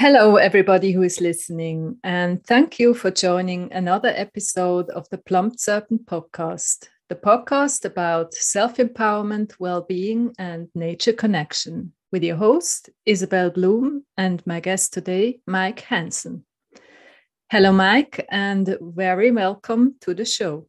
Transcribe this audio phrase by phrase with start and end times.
[0.00, 5.60] Hello, everybody who is listening, and thank you for joining another episode of the Plumed
[5.60, 12.88] Serpent podcast, the podcast about self empowerment, well being, and nature connection, with your host,
[13.04, 16.46] Isabel Bloom, and my guest today, Mike Hansen.
[17.50, 20.66] Hello, Mike, and very welcome to the show.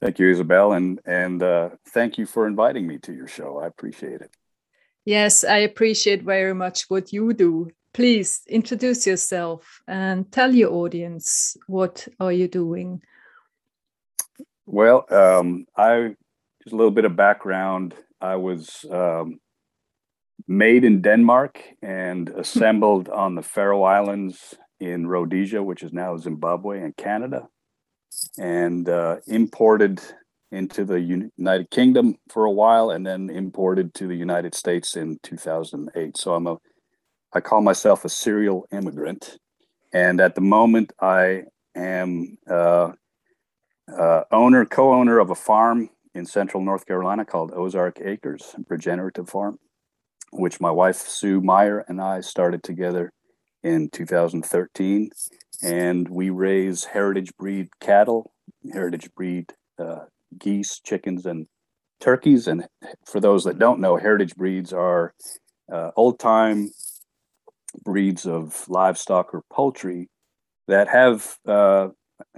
[0.00, 3.58] Thank you, Isabel, and and uh, thank you for inviting me to your show.
[3.58, 4.30] I appreciate it.
[5.04, 11.56] Yes, I appreciate very much what you do please introduce yourself and tell your audience
[11.68, 13.00] what are you doing?
[14.66, 16.14] Well um, i
[16.62, 17.94] just a little bit of background.
[18.20, 19.38] I was um,
[20.48, 26.82] made in denmark and assembled on the faroe islands in rhodesia which is now zimbabwe
[26.82, 27.46] and canada
[28.38, 30.02] and uh, imported
[30.50, 35.18] into the united kingdom for a while and then imported to the united states in
[35.22, 36.56] 2008 so i'm a
[37.34, 39.38] I call myself a serial immigrant.
[39.92, 42.92] And at the moment, I am uh,
[43.92, 49.28] uh, owner, co owner of a farm in central North Carolina called Ozark Akerz Regenerative
[49.28, 49.58] Farm,
[50.32, 53.12] which my wife Sue Meyer and I started together
[53.64, 55.10] in 2013.
[55.62, 58.32] And we raise heritage breed cattle,
[58.72, 60.04] heritage breed uh,
[60.38, 61.48] geese, chickens, and
[62.00, 62.46] turkeys.
[62.46, 62.68] And
[63.06, 65.14] for those that don't know, heritage breeds are
[65.72, 66.70] uh, old time
[67.82, 70.08] breeds of livestock or poultry
[70.68, 71.88] that have uh,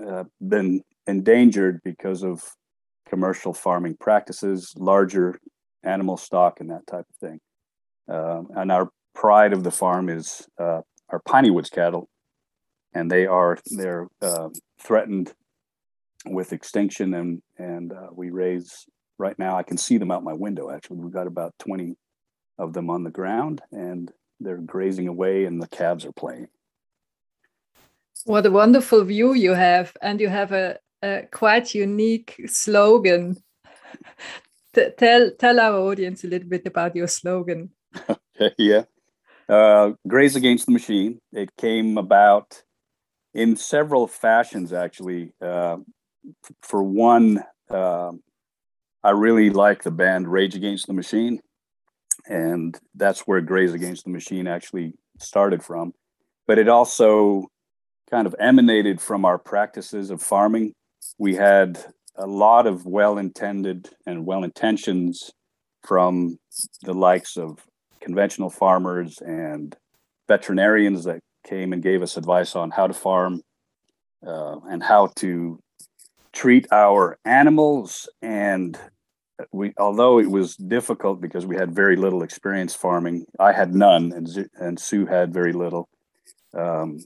[0.05, 2.43] uh, been endangered because of
[3.09, 5.39] commercial farming practices, larger
[5.85, 7.41] animal stock, and that type of thing.
[8.09, 10.81] Uh, and our pride of the farm is uh,
[11.11, 12.09] our piney woods cattle,
[12.95, 14.49] and they are they're uh,
[14.81, 15.33] threatened
[16.27, 18.87] with extinction, and and uh, we raise
[19.19, 19.57] right now.
[19.57, 20.71] I can see them out my window.
[20.71, 21.97] Actually, we've got about twenty
[22.59, 24.11] of them on the ground, and
[24.41, 26.49] they're grazing away and the calves are playing.
[28.25, 33.37] What a wonderful view you have, and you have a, a quite unique slogan.
[34.99, 37.71] tell tell our audience a little bit about your slogan.
[38.39, 38.83] Okay, yeah,
[39.49, 41.21] uh, graze against the machine.
[41.33, 42.63] It came about
[43.33, 45.33] in several fashions, actually.
[45.41, 45.79] Uh,
[46.63, 48.13] for one, uh,
[49.05, 51.41] I really like the band Rage Against the Machine,
[52.29, 55.93] and that's where Graze Against the Machine actually started from.
[56.47, 57.49] But it also
[58.11, 60.73] kind of emanated from our practices of farming.
[61.19, 61.79] We had
[62.17, 65.31] a lot of well intended and well intentions
[65.85, 66.39] from
[66.83, 67.65] the likes of
[68.01, 69.77] conventional farmers and
[70.29, 73.41] veterinarians that came and gave us advice on how to farm
[74.27, 75.59] uh, and how to
[76.33, 78.79] treat our animals and
[79.53, 84.13] we although it was difficult because we had very little experience farming i had none
[84.13, 85.89] and, and sue had very little.
[86.57, 86.99] Um,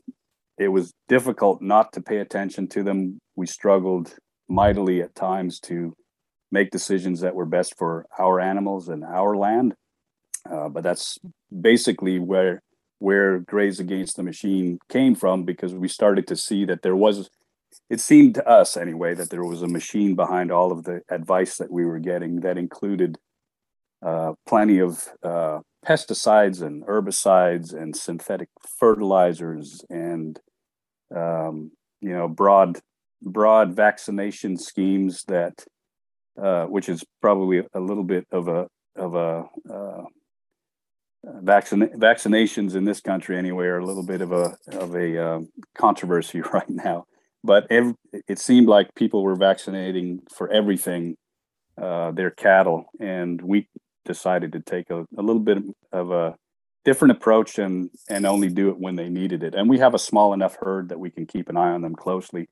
[0.59, 3.19] it was difficult not to pay attention to them.
[3.35, 4.15] We struggled
[4.47, 5.95] mightily at times to
[6.53, 9.75] make decisions that were best for our animals and our land.
[10.49, 11.19] Uh, but that's
[11.61, 12.63] basically where
[12.99, 17.31] where graze against the machine came from because we started to see that there was
[17.91, 21.59] it seemed to us anyway that there was a machine behind all of the advice
[21.59, 23.19] that we were getting that included
[24.07, 28.49] uh, plenty of uh, pesticides and herbicides and synthetic
[28.79, 30.39] fertilizers and
[31.15, 32.79] um, you know broad
[33.23, 35.65] broad vaccination schemes that
[36.41, 40.03] uh, which is probably a little bit of a of a uh,
[41.43, 45.49] vaccina- vaccinations in this country anyway are a little bit of a of a um,
[45.75, 47.05] controversy right now
[47.43, 51.17] but it seemed like people were vaccinating for everything
[51.81, 53.67] uh, their cattle and we
[54.05, 55.59] decided to take a, a, little bit
[55.93, 56.35] of a
[56.85, 59.55] different approach and and only do it when they needed it.
[59.55, 61.95] And we have a small enough herd that we can keep an eye on them
[61.95, 62.49] closely.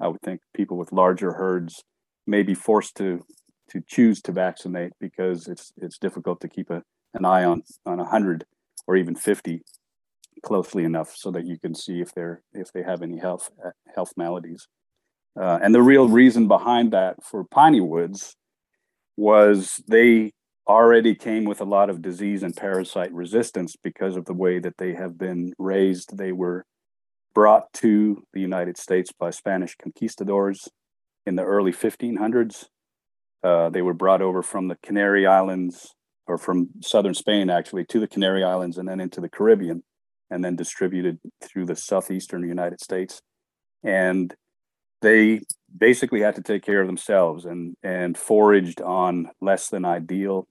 [0.00, 1.82] I would think people with larger herds
[2.26, 3.24] may be forced to
[3.70, 6.82] to choose to vaccinate because it's it's difficult to keep a,
[7.14, 8.44] an eye on on 100
[8.86, 9.62] or even 50
[10.42, 13.50] closely enough so that you can see if they're if they have any health
[13.94, 14.66] health maladies.
[15.38, 18.34] Uh, and the real reason behind that for piney woods
[19.16, 20.32] was they
[20.66, 24.76] already came with a lot of disease and parasite resistance because of the way that
[24.78, 26.16] they have been raised.
[26.16, 26.66] They were
[27.34, 30.68] brought to the United States by Spanish conquistadors
[31.24, 32.66] in the early 1500s.
[33.42, 35.94] Uh, they were brought over from the Canary Islands
[36.26, 39.82] or from southern Spain, actually, to the Canary Islands and then into the Caribbean
[40.30, 43.20] and then distributed through the southeastern United States.
[43.82, 44.34] And
[45.00, 45.42] they
[45.76, 50.48] basically had to take care of themselves and and foraged on less than ideal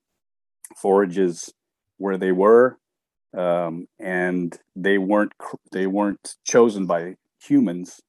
[0.76, 1.54] forages
[1.98, 2.78] where they were
[3.38, 5.34] um, and they weren't
[5.72, 8.00] they weren't chosen by humans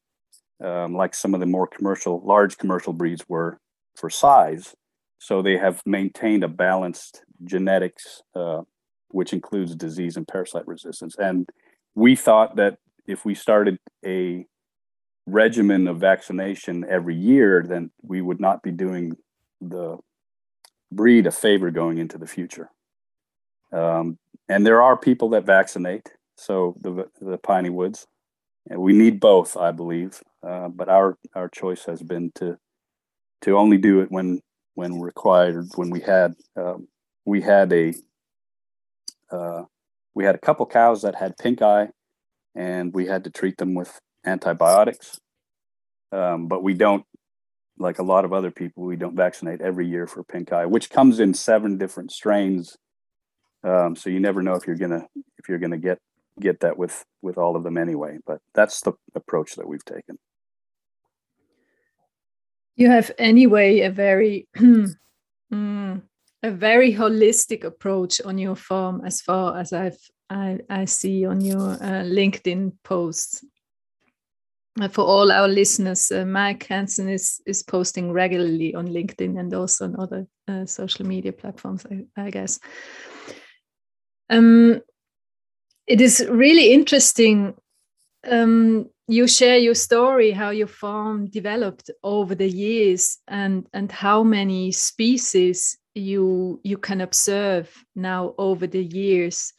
[0.63, 3.59] um, like some of the more commercial large commercial breeds were
[3.97, 4.75] for size.
[5.19, 8.63] So they have maintained a balanced genetics, uh,
[9.11, 11.17] which includes disease and parasite resistance.
[11.19, 11.49] And
[11.95, 14.47] we thought that if we started a
[15.27, 19.17] regimen of vaccination every year, then we would not be doing
[19.61, 19.99] the
[20.91, 22.71] breed a favor going into the future.
[23.73, 24.19] Um,
[24.49, 28.07] and there are people that vaccinate, so the the piney woods,
[28.71, 30.23] and we need both, I believe.
[30.47, 32.57] Uh, but our our choice has been to
[33.43, 34.41] to only do it when
[34.75, 35.67] when required.
[35.75, 36.89] When we had um,
[37.27, 37.93] we had a
[39.31, 39.63] uh,
[40.15, 41.89] we had a couple cows that had pink eye,
[42.55, 45.19] and we had to treat them with antibiotics.
[46.11, 47.05] Um, but we don't
[47.79, 50.91] like a lot of other people, we don't vaccinate every year for pink eye, which
[50.91, 52.77] comes in seven different strains.
[53.65, 55.99] Um, so you never know if you're gonna if you're gonna get
[56.41, 58.19] get that with with all of them anyway.
[58.27, 60.19] But that's the approach that we've taken.
[62.77, 66.03] You have anyway a very mm,
[66.43, 69.99] a very holistic approach on your farm, as far as I've
[70.31, 73.45] I, I see on your uh, LinkedIn posts.
[74.81, 79.53] Uh, for all our listeners, uh, Mike Hansen is is posting regularly on LinkedIn and
[79.55, 82.61] also on other uh, social media platforms, I, I guess.
[84.31, 84.81] Um,
[85.87, 87.55] it is really interesting.
[88.31, 94.23] Um, you share your story, how your farm developed over the years, and and how
[94.23, 99.53] many species you you can observe now over the years.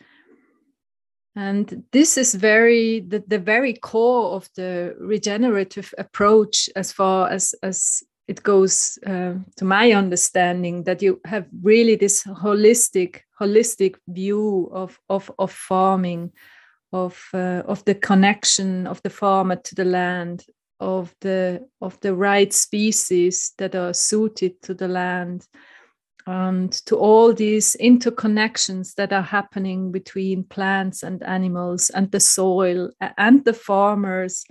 [1.35, 7.55] And this is very the, the very core of the regenerative approach as far as
[7.63, 14.69] as it goes uh, to my understanding that you have really this holistic holistic view
[14.71, 16.31] of of, of farming
[16.93, 20.45] of uh, of the connection of the farmer to the land
[20.79, 25.47] of the of the right species that are suited to the land
[26.29, 32.91] and to all these interconnections that are happening between plants and animals and the soil
[33.17, 34.45] and the farmers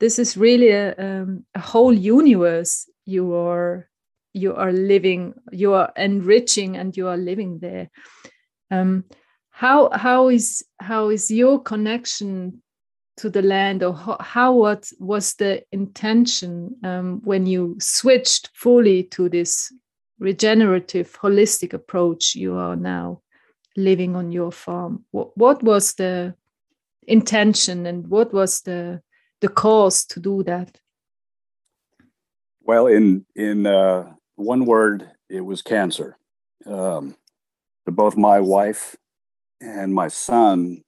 [0.00, 3.88] this is really a, um, a whole universe you are
[4.32, 7.88] you are living you are enriching and you are living there.
[8.70, 9.04] Um,
[9.50, 12.60] how how is how is your connection
[13.16, 19.04] to the land or how, how what was the intention um, when you switched fully
[19.04, 19.72] to this
[20.18, 23.20] regenerative, holistic approach you are now
[23.76, 25.04] living on your farm.
[25.10, 26.34] What, what was the
[27.06, 29.02] intention and what was the
[29.40, 30.80] the cause to do that?
[32.62, 36.16] Well, in in uh, one word, it was cancer.
[36.66, 37.16] Um,
[37.86, 38.96] both my wife
[39.60, 40.82] and my son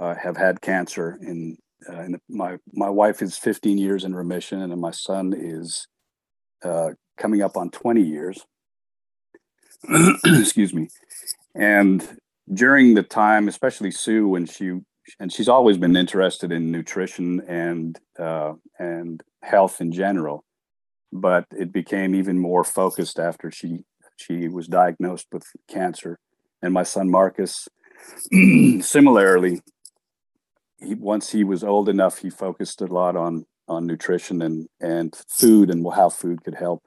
[0.00, 1.18] uh, have had cancer.
[1.22, 1.56] In,
[1.88, 5.86] uh, in, my my wife is 15 years in remission, and my son is
[6.64, 8.44] uh, coming up on 20 years.
[10.24, 10.88] excuse me.
[11.54, 12.18] And
[12.52, 14.80] during the time, especially Sue, when she
[15.20, 20.44] and she's always been interested in nutrition and uh, and health in general,
[21.12, 23.84] but it became even more focused after she
[24.16, 26.18] she was diagnosed with cancer.
[26.62, 27.68] And my son Marcus,
[28.80, 29.60] similarly,
[30.80, 35.14] he once he was old enough, he focused a lot on on nutrition and and
[35.28, 36.82] food and how food could help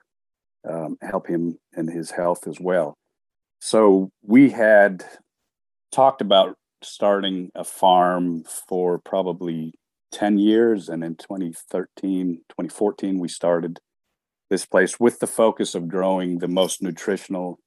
[0.70, 2.98] um, help him in his health as well.
[3.60, 5.04] So we had
[5.92, 9.74] talked about starting a farm for probably
[10.12, 10.90] 10 years.
[10.90, 13.80] And in 2013, 2014, we started
[14.50, 17.60] this place with the focus of growing the most nutritional,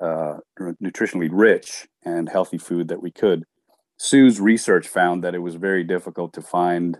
[0.00, 0.38] uh,
[0.82, 3.44] nutritionally rich and healthy food that we could.
[3.98, 6.98] Sue's research found that it was very difficult to find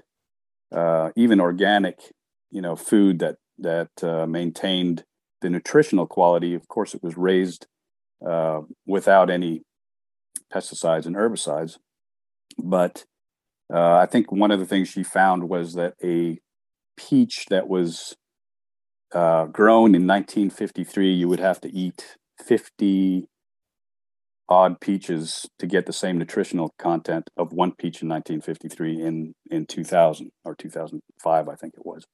[0.72, 1.98] uh, even organic,
[2.50, 5.04] you know, food that that uh, maintained
[5.40, 7.66] the nutritional quality, of course, it was raised
[8.26, 9.62] uh, without any
[10.52, 11.78] pesticides and herbicides.
[12.58, 13.04] But
[13.72, 16.38] uh, I think one of the things she found was that a
[16.96, 18.16] peach that was
[19.12, 23.28] uh, grown in 1953, you would have to eat 50
[24.48, 29.66] odd peaches to get the same nutritional content of one peach in 1953 in in
[29.66, 32.04] 2000 or 2005 I think it was.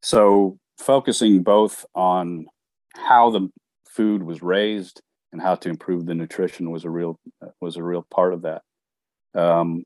[0.00, 2.46] So focusing both on
[2.94, 3.48] how the
[3.88, 5.00] food was raised
[5.32, 7.18] and how to improve the nutrition was a real
[7.60, 8.62] was a real part of that.
[9.34, 9.84] Um,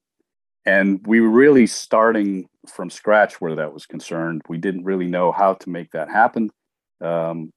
[0.65, 4.43] and we were really starting from scratch where that was concerned.
[4.49, 6.51] We didn't really know how to make that happen.
[7.03, 7.51] Um,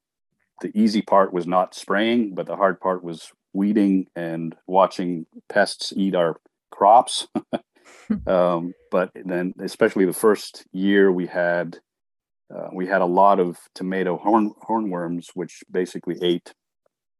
[0.60, 5.94] the easy part was not spraying, but the hard part was weeding and watching pests
[5.96, 6.36] eat our
[6.70, 7.28] crops.
[8.26, 11.78] um, but then, especially the first year, we had
[12.54, 16.52] uh, we had a lot of tomato horn hornworms, which basically ate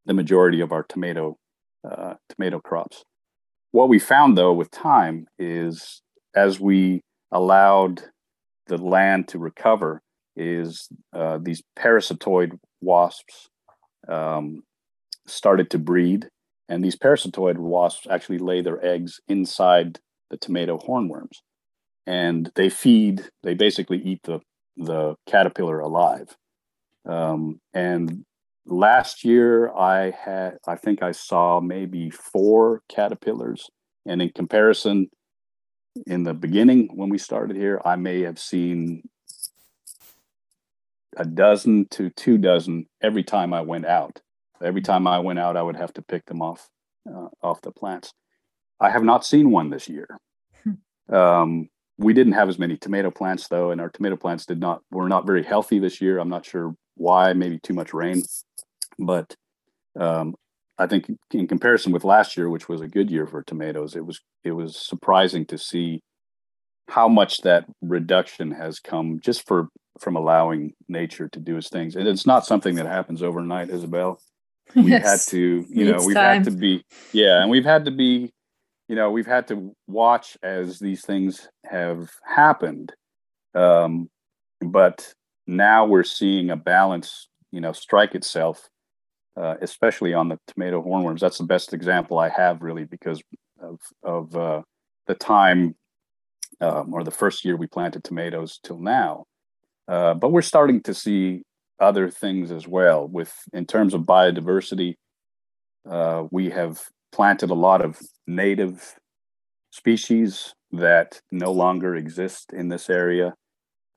[0.07, 1.37] the majority of our tomato
[1.89, 3.05] uh, tomato crops.
[3.73, 6.03] What we found, though, with time is
[6.35, 8.03] as we allowed
[8.67, 10.01] the land to recover,
[10.35, 13.49] is uh, these parasitoid wasps
[14.09, 14.63] um,
[15.27, 16.29] started to breed,
[16.69, 19.99] and these parasitoid wasps actually lay their eggs inside
[20.31, 21.39] the tomato hornworms,
[22.07, 23.29] and they feed.
[23.43, 24.41] They basically eat the
[24.79, 26.37] the caterpillar alive.
[27.07, 28.25] Um, and
[28.67, 33.69] last year, I had I think I saw maybe four caterpillars,
[34.07, 35.09] and in comparison,
[36.07, 39.03] in the beginning when we started here, I may have seen
[41.17, 44.21] a dozen to two dozen every time I went out.
[44.63, 46.69] Every time I went out, I would have to pick them off
[47.09, 48.13] uh, off the plants.
[48.81, 50.19] I have not seen one this year.
[50.63, 51.15] Hmm.
[51.15, 51.69] Um,
[51.99, 55.09] we didn't have as many tomato plants though, and our tomato plants did not were
[55.09, 56.19] not very healthy this year.
[56.19, 57.33] I'm not sure why.
[57.33, 58.23] Maybe too much rain,
[58.99, 59.35] but
[59.99, 60.35] um,
[60.79, 64.07] I think in comparison with last year, which was a good year for tomatoes, it
[64.07, 66.01] was it was surprising to see
[66.89, 71.97] how much that reduction has come just for from allowing nature to do its things.
[71.97, 74.21] And it's not something that happens overnight, Isabel.
[74.75, 75.05] We've yes.
[75.27, 76.45] had to, you know, we've time.
[76.45, 78.33] had to be, yeah, and we've had to be,
[78.89, 82.93] you know, we've had to watch as these things have happened.
[83.55, 84.09] Um,
[84.61, 85.13] but
[85.47, 88.69] now we're seeing a balance, you know, strike itself,
[89.37, 91.21] uh, especially on the tomato hornworms.
[91.21, 93.23] That's the best example I have, really, because
[93.61, 94.63] of of uh,
[95.07, 95.75] the time
[96.61, 99.25] um, or the first year we planted tomatoes till now.
[99.87, 101.43] Uh, but we're starting to see
[101.81, 103.07] other things as well.
[103.07, 104.95] With in terms of biodiversity,
[105.89, 108.97] uh, we have planted a lot of native
[109.71, 113.35] species that no longer exist in this area.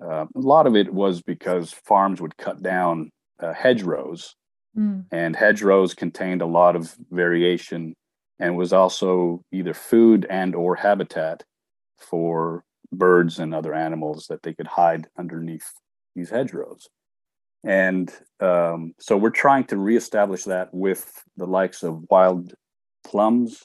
[0.04, 4.36] Uh, a lot of it was because farms would cut down uh, hedgerows,
[4.78, 5.04] mm.
[5.12, 7.94] and hedgerows contained a lot of variation
[8.40, 11.44] and was also either food and or habitat
[11.98, 15.72] for birds and other animals that they could hide underneath
[16.16, 16.90] these hedgerows.
[17.64, 22.54] And um, so we're trying to reestablish that with the likes of wild
[23.04, 23.64] plums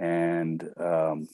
[0.00, 1.28] and um,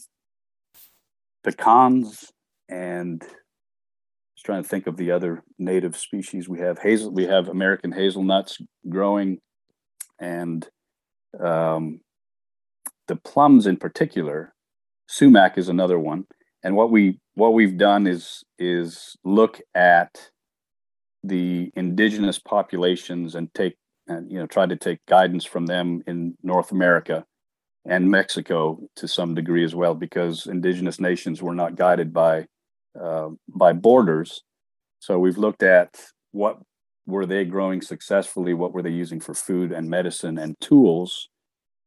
[1.45, 2.31] pecans
[2.69, 6.79] and just trying to think of the other native species we have.
[6.79, 9.39] Hazel we have american hazelnuts growing
[10.21, 10.69] and
[11.43, 12.01] um,
[13.07, 14.55] the plums in particular.
[15.09, 16.25] Sumac is another one.
[16.63, 20.31] And what we what we've done is is look at
[21.23, 23.77] the indigenous populations and take
[24.09, 27.25] and you know tried to take guidance from them in North America
[27.87, 32.47] and Mexico to some degree as well because indigenous nations were not guided by
[33.01, 34.43] uh, by borders.
[35.01, 35.95] So we've looked at
[36.33, 36.59] what
[37.07, 41.29] were they growing successfully what were they using for food and medicine and tools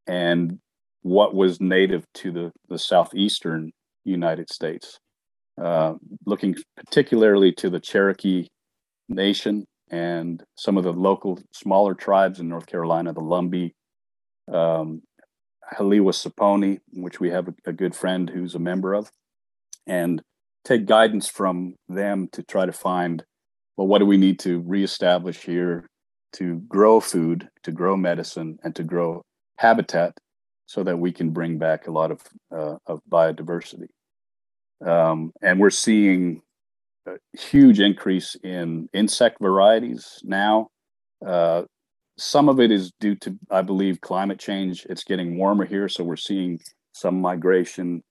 [0.07, 0.59] and
[1.03, 3.71] what was native to the, the southeastern
[4.03, 4.97] united states.
[5.61, 5.93] Uh,
[6.25, 8.47] looking particularly to the cherokee
[9.09, 13.73] Nation and some of the local smaller tribes in North Carolina, the Lumbee,
[14.51, 15.01] um,
[15.77, 19.11] Saponi, which we have a, a, good friend who's a member of,
[19.85, 20.21] and
[20.65, 23.23] take guidance from them to try to find,
[23.77, 25.87] well, what do we need to reestablish here
[26.33, 29.21] to grow food, to grow medicine, and to grow
[29.57, 30.17] habitat
[30.65, 32.21] so that we can bring back a lot of,
[32.55, 33.87] uh, of biodiversity.
[34.85, 36.41] Um, and we're seeing
[37.07, 40.67] a huge increase in insect varieties now.
[41.25, 41.63] Uh,
[42.17, 44.85] some of it is due to, I believe, climate change.
[44.89, 46.59] It's getting warmer here, so we're seeing
[46.93, 48.03] some migration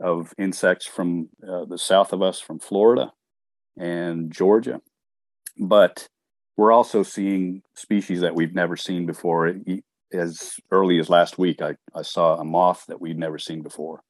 [0.00, 3.12] of insects from uh, the south of us, from Florida
[3.78, 4.80] and Georgia.
[5.58, 6.08] But
[6.56, 9.54] we're also seeing species that we've never seen before.
[10.12, 14.02] As early as last week, I, I saw a moth that we'd never seen before.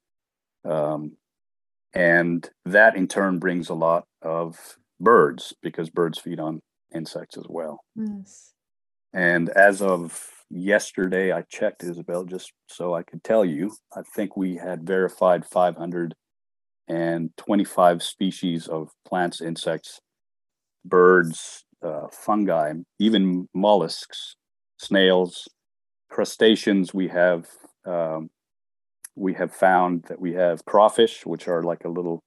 [0.65, 1.17] Um,
[1.93, 6.61] and that in turn brings a lot of birds because birds feed on
[6.93, 7.79] insects as well.
[7.95, 8.51] Yes.
[9.13, 13.75] And as of yesterday, I checked Isabel just so I could tell you.
[13.95, 19.99] I think we had verified 525 species of plants, insects,
[20.83, 24.35] birds, uh, fungi, even mollusks,
[24.79, 25.47] snails,
[26.09, 26.91] crustaceans.
[26.93, 27.47] We have
[27.85, 28.29] um,
[29.15, 32.23] we have found that we have crawfish, which are like a little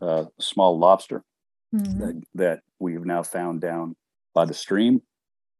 [0.00, 1.22] uh, small lobster
[1.74, 2.00] mm-hmm.
[2.00, 3.94] that, that we have now found down
[4.34, 5.02] by the stream.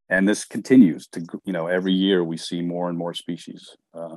[0.09, 4.17] And this continues to, you know, every year we see more and more species uh,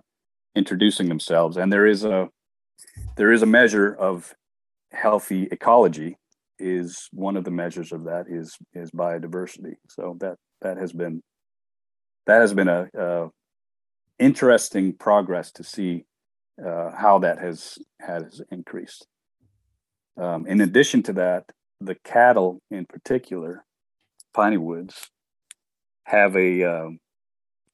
[0.56, 1.58] introducing themselves.
[1.58, 2.30] And there is a,
[3.16, 4.34] there is a measure of
[4.92, 6.18] healthy ecology
[6.60, 11.22] is one of the measures of that is is biodiversity so that that has been
[12.26, 13.30] that has been a, a
[14.20, 16.04] interesting progress to see
[16.66, 19.08] uh, how that has has increased
[20.18, 21.46] um, in addition to that
[21.82, 23.64] the cattle in particular
[24.34, 25.10] piney woods
[26.04, 27.00] have a um,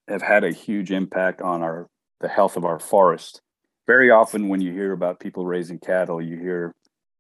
[0.08, 1.88] have had a huge impact on our
[2.22, 3.42] the health of our forest
[3.88, 6.74] very often when you hear about people raising cattle you hear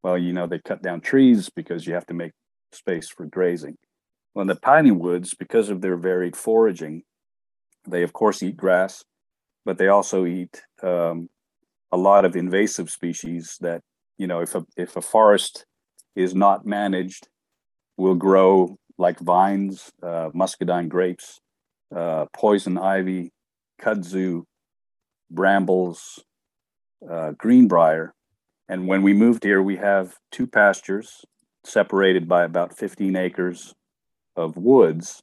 [0.06, 2.32] well, you know, they cut down trees because you have to make
[2.72, 3.76] space for grazing.
[4.36, 7.02] Well, the piney woods, because of their varied foraging,
[7.88, 9.04] they of course eat grass,
[9.66, 11.28] but they also eat um,
[11.92, 13.82] a lot of invasive species that,
[14.18, 15.66] you know, if a if a forest
[16.16, 17.28] is not managed,
[17.98, 21.40] will grow like vines, uh, muscadine grapes,
[21.96, 23.32] uh, poison ivy,
[23.82, 24.44] kudzu,
[25.30, 26.24] brambles,
[27.10, 28.16] uh, greenbrier,
[28.68, 31.24] and when we moved here, we have two pastures
[31.64, 33.74] separated by about 15 acres
[34.36, 35.22] of woods.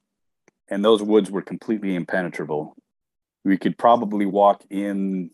[0.69, 2.75] And those woods were completely impenetrable.
[3.45, 5.31] We could probably walk in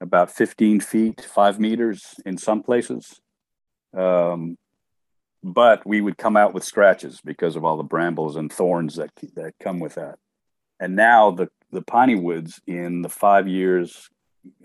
[0.00, 3.20] about 15 feet, five meters in some places.
[3.96, 4.56] Um,
[5.42, 9.10] but we would come out with scratches because of all the brambles and thorns that,
[9.34, 10.18] that come with that.
[10.80, 14.08] And now the, the piney woods in the five years,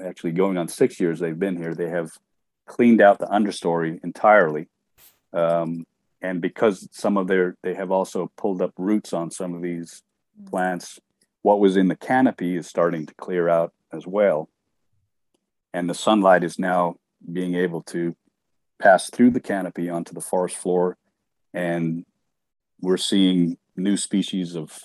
[0.04, 2.12] actually going on six years they've been here, they have
[2.66, 4.68] cleaned out the understory entirely.
[5.32, 5.86] Um,
[6.22, 10.02] and because some of their, they have also pulled up roots on some of these
[10.42, 10.50] mm.
[10.50, 11.00] plants,
[11.42, 14.50] what was in the canopy is starting to clear out as well.
[15.74, 16.96] And the sunlight is now
[17.32, 18.16] being able to
[18.80, 20.98] pass through the canopy onto the forest floor.
[21.54, 22.06] And
[22.82, 24.80] we're seeing new species of,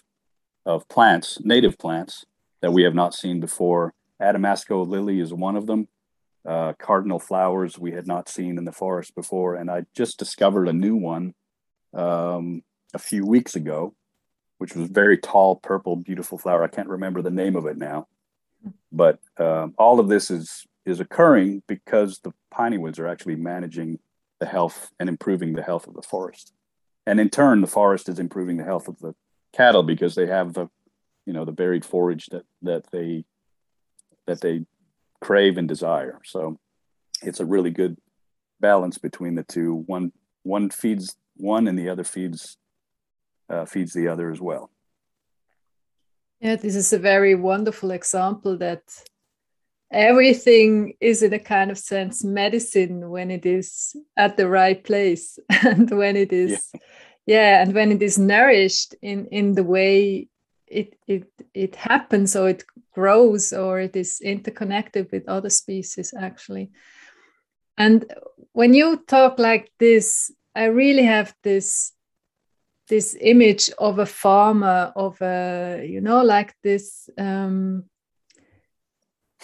[0.65, 2.25] of plants, native plants
[2.61, 3.93] that we have not seen before.
[4.21, 5.89] Atamasco lily is one of them
[6.47, 9.55] uh, cardinal flowers we had not seen in the forest before.
[9.55, 11.35] And I just discovered a new one
[11.93, 12.63] um,
[12.95, 13.95] a few weeks ago,
[14.57, 16.65] which was very tall, purple, beautiful flower.
[16.65, 18.09] I can't remember the name of it now,
[18.91, 23.99] but um, all of this is is occurring because the piney woods are actually managing
[24.41, 26.53] the health and improving the health of the forest,
[27.07, 29.15] and in turn, the forest is improving the health of the
[29.53, 30.69] cattle because they have the
[31.27, 33.25] you know the buried forage that that they
[34.27, 34.65] that they
[35.21, 36.21] crave and desire.
[36.25, 36.59] So
[37.23, 37.97] it's a really good
[38.61, 39.85] balance between the two.
[39.87, 42.57] One one feeds one, and the other feeds
[43.49, 44.71] uh, feeds the other as well.
[46.41, 48.83] Yeah, this is a very wonderful example that
[49.91, 55.39] everything is in a kind of sense medicine when it is at the right place
[55.65, 56.81] and when it is yeah,
[57.27, 60.29] yeah and when it is nourished in in the way
[60.67, 66.71] it it it happens or it grows or it is interconnected with other species actually.
[67.79, 68.05] And
[68.53, 71.93] when you talk like this i really have this
[72.89, 77.85] this image of a farmer of a you know like this um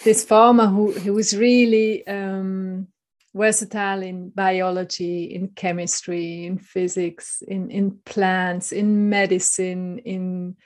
[0.02, 2.88] this farmer who who is really um
[3.35, 10.57] versatile in biology in chemistry in physics in in plants in medicine in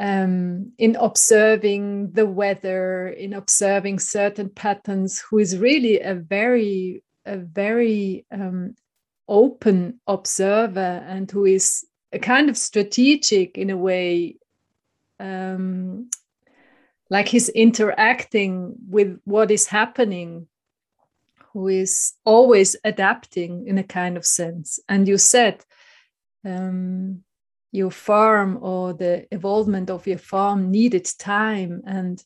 [0.00, 7.36] um, in observing the weather, in observing certain patterns, who is really a very, a
[7.36, 8.76] very um,
[9.26, 14.36] open observer and who is a kind of strategic in a way,
[15.18, 16.08] um,
[17.10, 20.46] like he's interacting with what is happening,
[21.52, 24.78] who is always adapting in a kind of sense.
[24.88, 25.64] And you said,
[26.44, 27.24] um,
[27.72, 32.22] your farm or the evolvement of your farm needed time and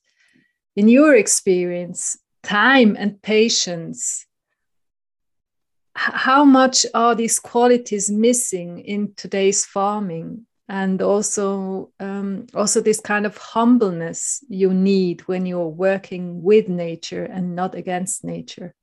[0.76, 4.26] in your experience time and patience
[5.94, 13.26] how much are these qualities missing in today's farming and also um, also this kind
[13.26, 18.74] of humbleness you need when you're working with nature and not against nature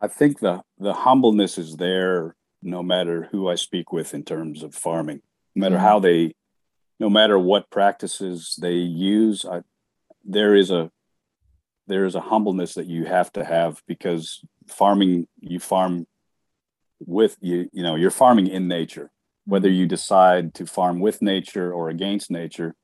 [0.00, 4.62] i think the the humbleness is there no matter who I speak with in terms
[4.62, 5.20] of farming,
[5.54, 5.84] no matter mm-hmm.
[5.84, 6.34] how they,
[6.98, 9.60] no matter what practices they use, I,
[10.24, 10.90] there is a
[11.86, 16.06] there is a humbleness that you have to have because farming you farm
[17.00, 19.10] with you you know you're farming in nature
[19.46, 22.74] whether you decide to farm with nature or against nature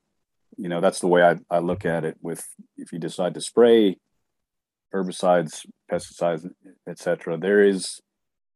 [0.57, 2.45] you know that's the way I, I look at it with
[2.77, 3.97] if you decide to spray
[4.93, 6.49] herbicides pesticides
[6.87, 8.01] etc there is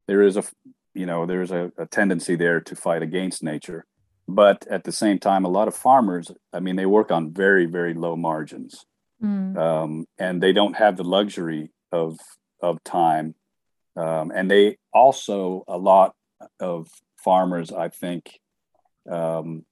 [0.07, 0.43] there is a
[0.93, 3.85] you know there's a, a tendency there to fight against nature.
[4.27, 7.65] But at the same time a lot of farmers i mean they work on very
[7.65, 8.85] very low margins.
[9.23, 9.57] Mm.
[9.57, 12.17] um, and they don't have the luxury of
[12.61, 13.33] of time,
[13.95, 16.13] um, and they also a lot
[16.59, 16.89] of
[17.25, 18.39] farmers, I think,
[19.09, 19.65] um,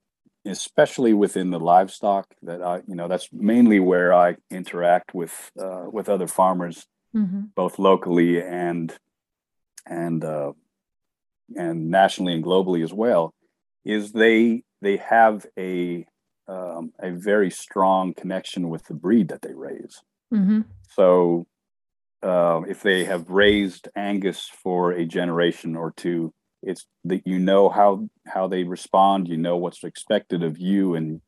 [0.46, 5.36] especially within the livestock that I, you know, that's mainly where I interact with
[5.66, 6.78] uh, with other farmers,
[7.16, 7.42] mm-hmm.
[7.56, 8.88] both locally and
[9.86, 10.54] and uh,
[11.56, 13.34] and nationally and globally as well,
[13.86, 16.06] is they they have a
[16.48, 20.02] um, a very strong connection with the breed that they raise.
[20.34, 20.62] Mm-hmm.
[20.90, 21.46] So
[22.22, 26.34] uh, if they have raised Angus for a generation or two,
[26.66, 31.22] it's that you know how how they respond you know what's expected of you and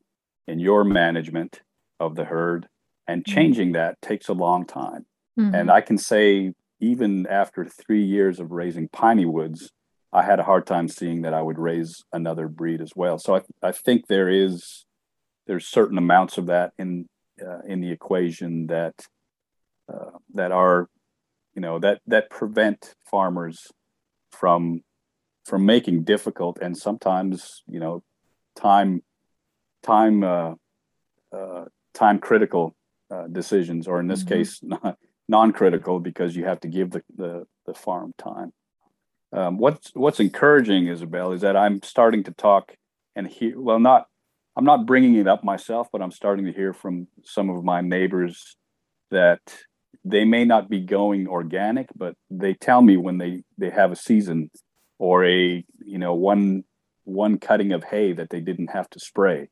[0.48, 1.60] and your management
[2.00, 2.68] of the herd
[3.06, 3.34] and mm-hmm.
[3.34, 5.06] changing that takes a long time
[5.38, 5.54] mm-hmm.
[5.54, 9.70] and i can say even after three years of raising piney woods
[10.12, 13.36] i had a hard time seeing that i would raise another breed as well so
[13.36, 14.84] i, I think there is
[15.46, 17.08] there's certain amounts of that in
[17.40, 18.94] uh, in the equation that
[19.92, 20.88] uh, that are
[21.54, 23.68] you know that that prevent farmers
[24.30, 24.82] from
[25.46, 28.02] from making difficult and sometimes you know
[28.56, 29.02] time
[29.82, 30.54] time uh,
[31.32, 32.74] uh, time critical
[33.10, 34.34] uh, decisions or in this mm-hmm.
[34.34, 38.52] case not non-critical because you have to give the the, the farm time
[39.32, 42.74] um, what's what's encouraging isabel is that i'm starting to talk
[43.14, 44.06] and hear well not
[44.56, 47.80] i'm not bringing it up myself but i'm starting to hear from some of my
[47.80, 48.56] neighbors
[49.10, 49.40] that
[50.04, 53.96] they may not be going organic but they tell me when they they have a
[53.96, 54.50] season
[54.98, 56.64] or a you know one
[57.04, 59.48] one cutting of hay that they didn't have to spray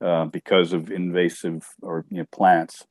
[0.00, 2.84] uh, because of invasive or you know, plants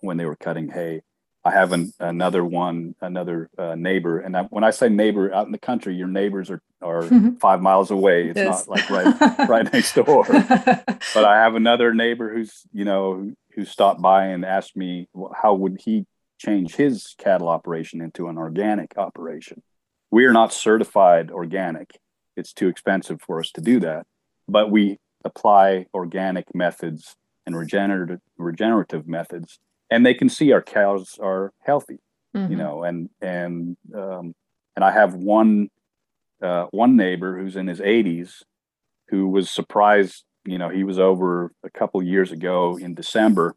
[0.00, 1.02] when they were cutting hay.
[1.46, 5.44] I have an, another one, another uh, neighbor, and I, when I say neighbor out
[5.44, 7.02] in the country, your neighbors are are
[7.40, 8.28] five miles away.
[8.28, 8.66] It's yes.
[8.66, 10.24] not like right right next door.
[10.26, 15.54] but I have another neighbor who's you know who stopped by and asked me how
[15.54, 16.06] would he
[16.38, 19.62] change his cattle operation into an organic operation
[20.14, 21.98] we are not certified organic.
[22.36, 24.06] It's too expensive for us to do that.
[24.46, 29.58] But we apply organic methods and regenerative regenerative methods,
[29.90, 31.98] and they can see our cows are healthy.
[32.36, 32.52] Mm-hmm.
[32.52, 34.36] You know, and and um,
[34.76, 35.68] and I have one
[36.40, 38.44] uh, one neighbor who's in his 80s
[39.08, 40.22] who was surprised.
[40.44, 43.56] You know, he was over a couple years ago in December,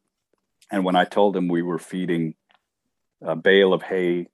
[0.71, 2.33] and when I told him we were feeding
[3.21, 4.29] a bale of hay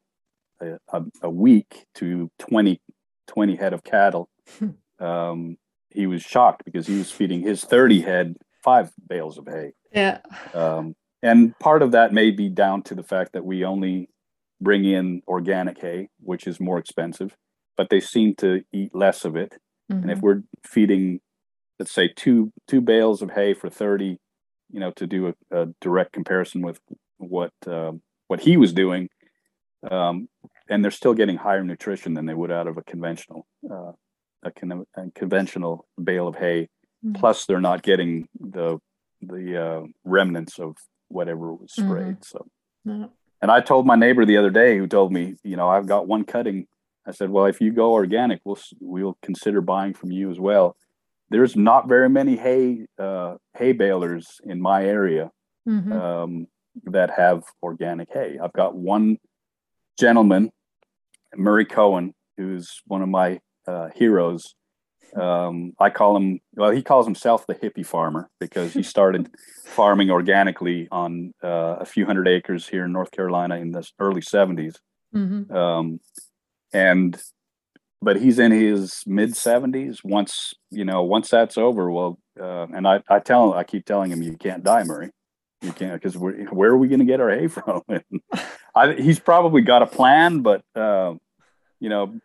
[0.92, 2.82] a, a, week to 20,
[3.28, 4.30] 20 head of cattle.
[5.00, 5.58] um,
[5.90, 9.74] he was shocked because he was feeding his 30 head five bales of hay.
[9.92, 10.20] Yeah.
[10.54, 14.10] Um, and part of that may be down to the fact that we only
[14.60, 17.36] bring in organic hay, which is more expensive,
[17.78, 19.54] but they seem to eat less of it.
[19.92, 20.02] Mm-hmm.
[20.02, 20.26] And if mm-hmm.
[20.26, 21.20] we're feeding,
[21.80, 24.18] let's say two two bales of hay for 30,
[24.72, 26.80] you know, to do a, a direct comparison with
[27.18, 27.92] what uh,
[28.28, 29.10] what he was doing,
[29.90, 30.28] um,
[30.70, 33.92] and they're still getting higher nutrition than they would out of a conventional uh,
[34.44, 36.70] a, con- a, conventional bale of hay.
[37.06, 37.14] Mm-hmm.
[37.14, 38.80] Plus, they're not getting the
[39.22, 40.76] the uh, remnants of
[41.08, 41.90] whatever was mm-hmm.
[41.90, 42.20] sprayed.
[42.20, 43.04] Mm-hmm.
[43.04, 43.10] So,
[43.42, 46.08] and I told my neighbor the other day who told me, you know, I've got
[46.08, 46.68] one cutting.
[47.06, 50.76] I said, well, if you go organic, we'll we'll consider buying from you as well.
[51.30, 55.32] There's not very many hay uh, hay balers in my area
[55.68, 55.92] mm-hmm.
[55.92, 56.48] um,
[56.86, 58.38] that have organic hay.
[58.42, 59.18] I've got one
[60.00, 60.52] gentleman,
[61.36, 64.56] Murray Cohen, who's one of my uh, heroes.
[65.16, 69.30] Um, I call him, well, he calls himself the hippie farmer because he started
[69.66, 74.22] farming organically on uh, a few hundred acres here in North Carolina in the early
[74.22, 74.78] 70s.
[75.16, 75.56] Mm-hmm.
[75.56, 76.00] Um,
[76.74, 77.22] and,
[78.02, 80.00] but he's in his mid 70s.
[80.04, 83.86] Once, you know, once that's over, well, uh, and I, I tell him, I keep
[83.86, 85.12] telling him, you can't die, Murray.
[85.64, 87.82] You can't because where are we going to get our hay from?
[88.76, 91.14] I, he's probably got a plan, but uh,
[91.80, 92.20] you know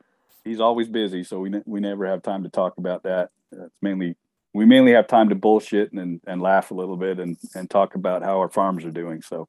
[0.44, 3.30] he's always busy, so we ne- we never have time to talk about that.
[3.52, 4.16] It's mainly
[4.52, 7.94] we mainly have time to bullshit and and laugh a little bit and and talk
[7.94, 9.22] about how our farms are doing.
[9.22, 9.48] So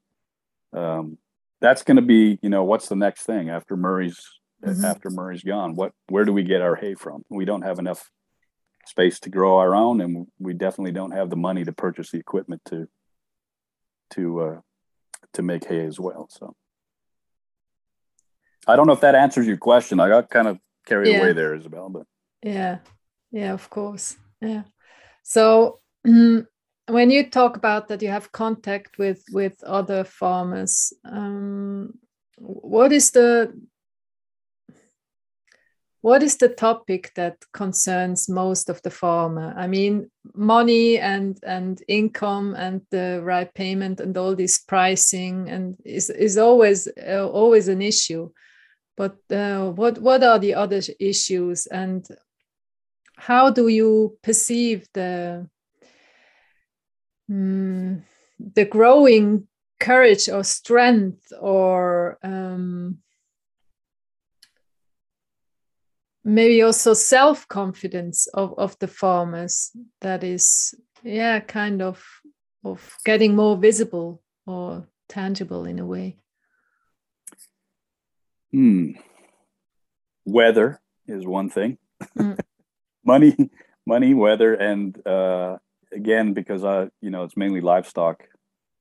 [0.71, 1.17] um,
[1.59, 4.21] that's going to be you know what's the next thing after Murray's
[4.63, 4.85] mm-hmm.
[4.85, 5.73] after Murray's gone?
[5.73, 7.25] What where do we get our hay from?
[7.29, 8.11] We don't have enough
[8.85, 12.19] space to grow our own, and we definitely don't have the money to purchase the
[12.19, 12.87] equipment to
[14.11, 14.59] to uh,
[15.33, 16.27] to make hay as well.
[16.29, 16.55] So
[18.67, 19.99] I don't know if that answers your question.
[19.99, 21.19] I got kind of carried yeah.
[21.19, 22.05] away there, Isabel, but
[22.43, 22.79] yeah,
[23.31, 24.63] yeah, of course, yeah.
[25.23, 30.93] So when you talk about that, you have contact with with other farmers.
[31.05, 31.93] Um,
[32.37, 33.53] what is the
[36.01, 39.53] what is the topic that concerns most of the farmer?
[39.57, 45.75] I mean money and and income and the right payment and all this pricing and
[45.83, 48.29] is is always uh, always an issue.
[48.95, 52.07] But uh, what what are the other issues and
[53.17, 55.49] how do you perceive the
[57.29, 58.03] um,
[58.55, 59.47] the growing
[59.79, 62.99] courage or strength or um,
[66.23, 72.03] maybe also self confidence of, of the farmers that is yeah kind of
[72.63, 76.17] of getting more visible or tangible in a way
[78.51, 78.91] hmm.
[80.25, 81.77] weather is one thing
[82.17, 82.37] mm.
[83.05, 83.35] money
[83.85, 85.57] money weather and uh
[85.93, 88.27] again because i you know it's mainly livestock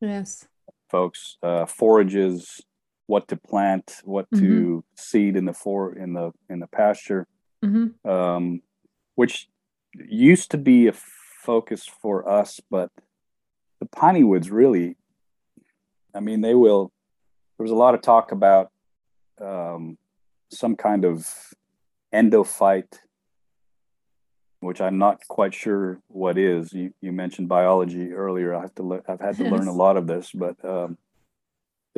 [0.00, 0.46] yes
[0.90, 2.60] folks uh forages
[3.08, 4.46] what to plant what mm-hmm.
[4.46, 7.26] to seed in the for in the in the pasture
[7.64, 8.08] mm-hmm.
[8.08, 8.62] um,
[9.14, 9.48] which
[9.94, 10.94] used to be a
[11.48, 12.90] focus for us, but
[13.80, 14.96] the piney woods really,
[16.14, 16.92] I mean, they will.
[17.56, 18.70] There was a lot of talk about
[19.40, 19.98] um,
[20.50, 21.26] some kind of
[22.14, 22.98] endophyte,
[24.60, 26.72] which I'm not quite sure what is.
[26.72, 28.54] You, you mentioned biology earlier.
[28.54, 28.82] I have to.
[28.82, 30.98] Le- I've had to learn a lot of this, but um,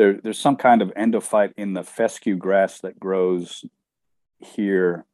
[0.00, 3.66] there, there's some kind of endophyte in the fescue grass that grows
[4.38, 5.04] here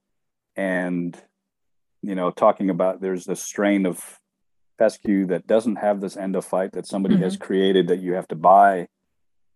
[0.54, 1.20] and
[2.02, 4.20] you know talking about there's this strain of
[4.78, 7.24] fescue that doesn't have this endophyte that somebody mm-hmm.
[7.24, 8.86] has created that you have to buy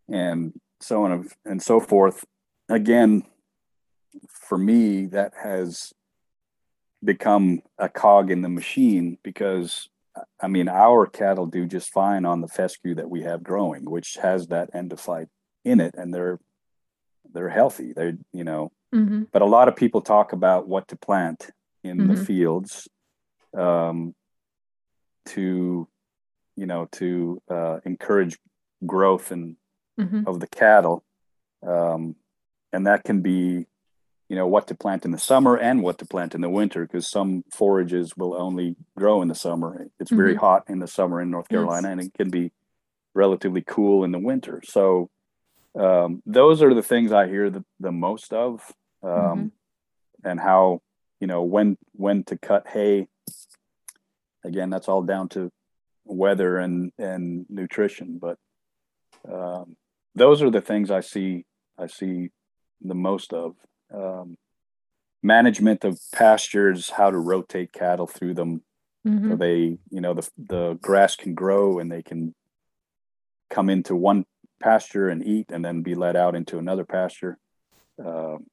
[0.09, 2.25] and so on and so forth
[2.69, 3.23] again
[4.29, 5.93] for me that has
[7.05, 9.89] become a cog in the machine because
[10.41, 14.17] i mean our cattle do just fine on the fescue that we have growing which
[14.17, 15.29] has that endophyte
[15.65, 16.39] in it and they're
[17.33, 19.25] they're healthy they're you know Mm-hmm.
[19.33, 21.51] But a lot of people talk about what to plant
[21.85, 22.15] in mm-hmm.
[22.15, 22.89] the fields
[23.57, 24.15] um,
[25.27, 25.89] to,
[26.57, 28.39] you know, to uh, encourage
[28.85, 29.57] growth and
[29.99, 30.23] mm-hmm.
[30.27, 31.05] of the cattle,
[31.67, 32.17] um,
[32.73, 33.67] and that can be,
[34.31, 36.87] you know, what to plant in the summer and what to plant in the winter
[36.87, 39.89] because some forages will only grow in the summer.
[39.99, 40.47] It's very mm-hmm.
[40.47, 41.93] hot in the summer in North Carolina, yes.
[41.93, 42.53] and it can be
[43.13, 44.63] relatively cool in the winter.
[44.65, 45.11] So
[45.77, 48.63] um, those are the things I hear the, the most of
[49.03, 49.47] um, mm-hmm.
[50.23, 50.81] and how
[51.19, 53.09] you know when when to cut hay.
[54.45, 55.51] Again, that's all down to
[56.05, 58.39] weather and and nutrition, but
[59.29, 59.77] um,
[60.15, 62.31] those are the things I see I see
[62.81, 63.57] the most of.
[63.93, 64.37] Um,
[65.23, 68.63] management of pastures, how to rotate cattle through them,
[69.07, 69.31] mm-hmm.
[69.31, 72.35] so they you know the the grass can grow and they can
[73.51, 74.25] come into one
[74.61, 77.39] pasture and eat and then be let out into another pasture.
[78.05, 78.47] Um,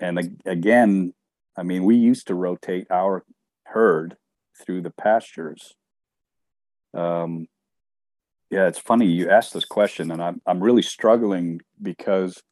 [0.00, 1.12] and again,
[1.56, 3.24] I mean, we used to rotate our
[3.64, 4.16] herd
[4.64, 5.74] through the pastures.
[6.92, 7.48] Um,
[8.50, 12.42] yeah, it's funny you asked this question, and I'm I'm really struggling because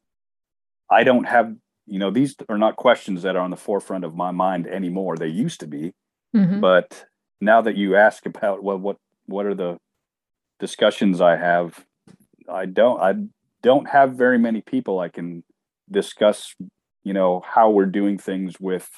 [0.89, 4.15] I don't have you know these are not questions that are on the forefront of
[4.15, 5.17] my mind anymore.
[5.17, 5.93] They used to be,
[6.35, 6.59] mm-hmm.
[6.59, 7.05] but
[7.41, 9.77] now that you ask about well, what what are the
[10.59, 11.85] discussions I have,
[12.49, 13.13] I don't I
[13.61, 15.43] don't have very many people I can
[15.91, 16.55] discuss
[17.03, 18.89] you know how we're doing things with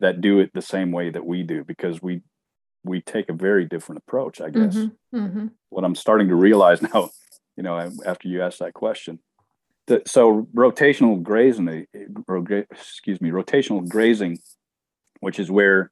[0.00, 2.22] that do it the same way that we do because we
[2.84, 5.46] we take a very different approach i guess mm-hmm, mm-hmm.
[5.70, 7.10] what i'm starting to realize now
[7.56, 9.18] you know after you asked that question
[9.86, 11.86] the, so rotational grazing
[12.70, 14.38] excuse me rotational grazing
[15.20, 15.90] which is where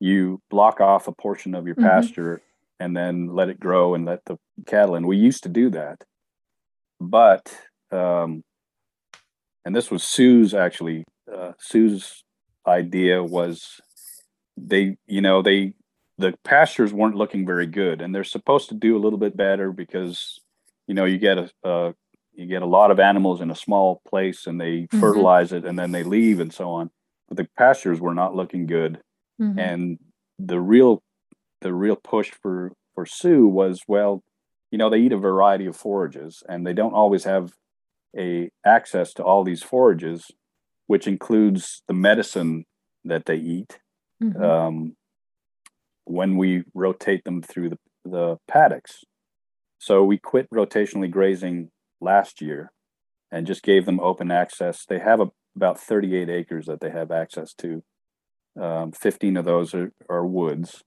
[0.00, 1.86] you block off a portion of your mm-hmm.
[1.86, 2.40] pasture
[2.80, 6.02] and then let it grow and let the cattle in we used to do that
[7.00, 7.52] but
[7.90, 8.42] um,
[9.64, 11.04] and this was Sue's actually.
[11.30, 12.24] Uh, Sue's
[12.66, 13.82] idea was
[14.56, 15.74] they, you know, they
[16.16, 19.70] the pastures weren't looking very good, and they're supposed to do a little bit better
[19.70, 20.40] because,
[20.86, 21.94] you know, you get a, a
[22.38, 25.00] you get a lot of animals in a small place, and they mm-hmm.
[25.00, 26.90] fertilize it, and then they leave, and so on.
[27.28, 29.00] But the pastures were not looking good,
[29.40, 29.58] mm-hmm.
[29.58, 29.98] and
[30.38, 31.02] the real
[31.60, 34.22] the real push for for Sue was well,
[34.70, 37.50] you know, they eat a variety of forages, and they don't always have
[38.16, 40.30] a access to all these forages,
[40.86, 42.64] which includes the medicine
[43.04, 43.80] that they eat.
[44.22, 44.42] Mm-hmm.
[44.42, 44.96] Um,
[46.04, 49.04] when we rotate them through the, the paddocks.
[49.78, 52.72] So we quit rotationally grazing last year
[53.30, 54.84] and just gave them open access.
[54.86, 57.82] They have a, about 38 acres that they have access to.
[58.58, 60.82] Um, 15 of those are, are woods.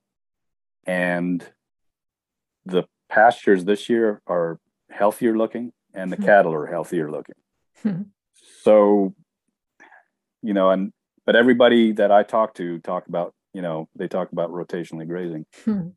[0.85, 1.45] And
[2.65, 6.25] the pastures this year are healthier looking and the hmm.
[6.25, 7.35] cattle are healthier looking.
[7.81, 8.01] Hmm.
[8.63, 9.15] so,
[10.41, 10.93] you know, and
[11.25, 15.45] but everybody that I talk to talk about, you know, they talk about rotationally grazing.
[15.65, 15.89] Hmm.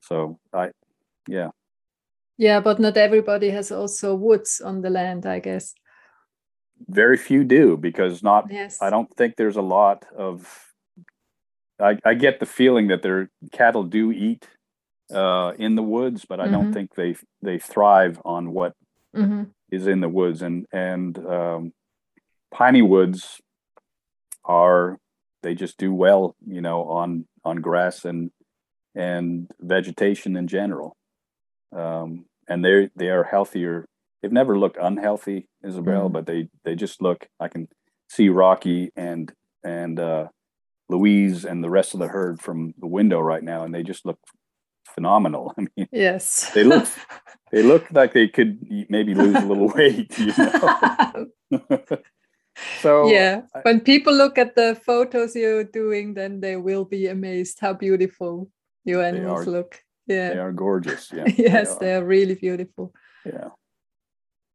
[0.00, 0.70] So I,
[1.26, 1.50] yeah.
[2.38, 5.74] Yeah, but not everybody has also woods on the land, I guess.
[6.88, 8.78] Very few do because not, Yes.
[8.80, 10.48] I don't think there's a lot of,
[11.80, 14.48] I, I get the feeling that their cattle do eat
[15.12, 16.52] uh, in the woods, but I Mhm.
[16.52, 18.74] don't think they, they thrive on what
[19.14, 21.72] hmm is in the woods and and um,
[22.50, 23.40] piney woods
[24.44, 24.98] are
[25.42, 28.30] they just do well you know on on grass and
[28.94, 30.96] and vegetation in general
[31.72, 33.86] um, and they they are healthier
[34.22, 36.12] they've never looked unhealthy isabel Mhm.
[36.12, 37.68] but they they just look i can
[38.08, 39.32] see rocky and
[39.64, 40.26] and uh
[40.88, 44.06] louise and the rest of the herd from the window right now and they just
[44.06, 44.18] look
[44.94, 46.50] phenomenal i mean Yes.
[46.54, 46.88] They look-
[47.52, 51.98] they look like they could maybe lose a little weight you know
[52.82, 53.42] so yeah.
[53.54, 57.72] I- When people look at the photos you're doing, then they will be amazed how
[57.72, 58.50] beautiful
[58.84, 59.50] your animals are-
[60.08, 60.32] look.
[60.32, 61.78] they are gorgeous yeah yes, are.
[61.80, 62.92] they are really beautiful.
[63.24, 63.48] yeah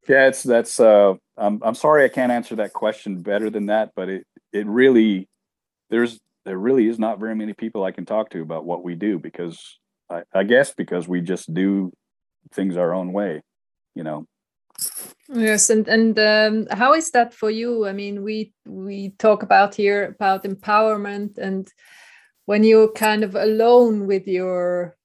[0.08, 3.90] yeah it's that's uh i'm i'm sorry i can't answer that question better than that
[3.96, 5.28] but it it really
[5.90, 8.94] there's there really is not very many people i can talk to about what we
[8.94, 9.78] do because
[10.10, 11.92] i i guess because we just do
[12.52, 13.40] things our own way
[13.94, 14.26] you know
[15.28, 17.86] Yes, and and um, how is that for you?
[17.86, 21.68] I mean, we we talk about here about empowerment, and
[22.46, 24.96] when you're kind of alone with your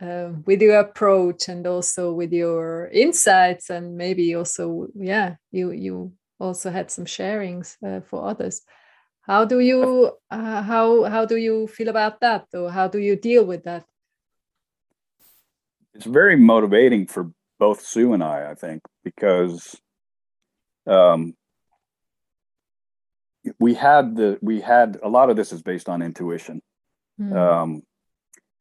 [0.00, 6.12] uh, with your approach and also with your insights, and maybe also yeah, you you
[6.38, 8.62] also had some sharings uh, for others.
[9.22, 13.16] How do you uh, how how do you feel about that, or how do you
[13.16, 13.84] deal with that?
[15.98, 19.76] it's very motivating for both Sue and I, I think, because
[20.86, 21.34] um,
[23.58, 26.62] we had the we had a lot of this is based on intuition,
[27.20, 27.82] Mm, um,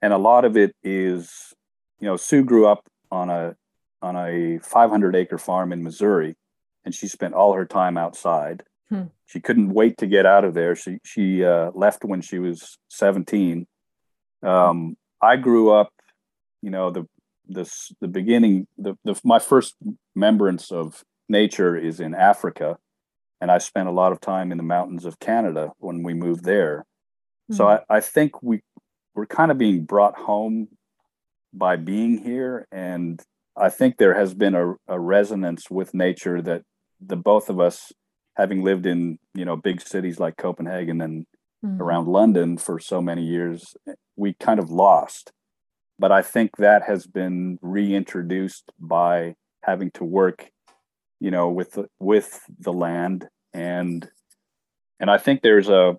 [0.01, 1.53] and a lot of it is,
[1.99, 3.55] you know, Sue grew up on a
[4.01, 6.35] on a 500 acre farm in Missouri,
[6.85, 8.63] and she spent all her time outside.
[8.89, 9.05] Hmm.
[9.25, 10.75] She couldn't wait to get out of there.
[10.75, 13.67] She she uh, left when she was 17.
[14.43, 15.91] Um, I grew up,
[16.61, 17.07] you know, the
[17.47, 19.75] this the beginning the, the my first
[20.15, 22.77] remembrance of nature is in Africa,
[23.41, 26.43] and I spent a lot of time in the mountains of Canada when we moved
[26.43, 26.85] there.
[27.51, 28.61] So mm, I, I think we
[29.17, 30.67] we're kind of being brought home
[31.51, 33.19] by being here, and
[33.57, 36.61] I think there has been a, a resonance with nature that
[37.01, 37.91] the both of us,
[38.35, 41.25] having lived in you know big cities like Copenhagen and
[41.65, 43.75] mm, around London for so many years,
[44.15, 45.31] we kind of lost.
[45.97, 50.51] But I think that has been reintroduced by having to work,
[51.19, 53.27] you know, with the, with the land.
[53.51, 54.07] And
[54.99, 55.97] and I think there's a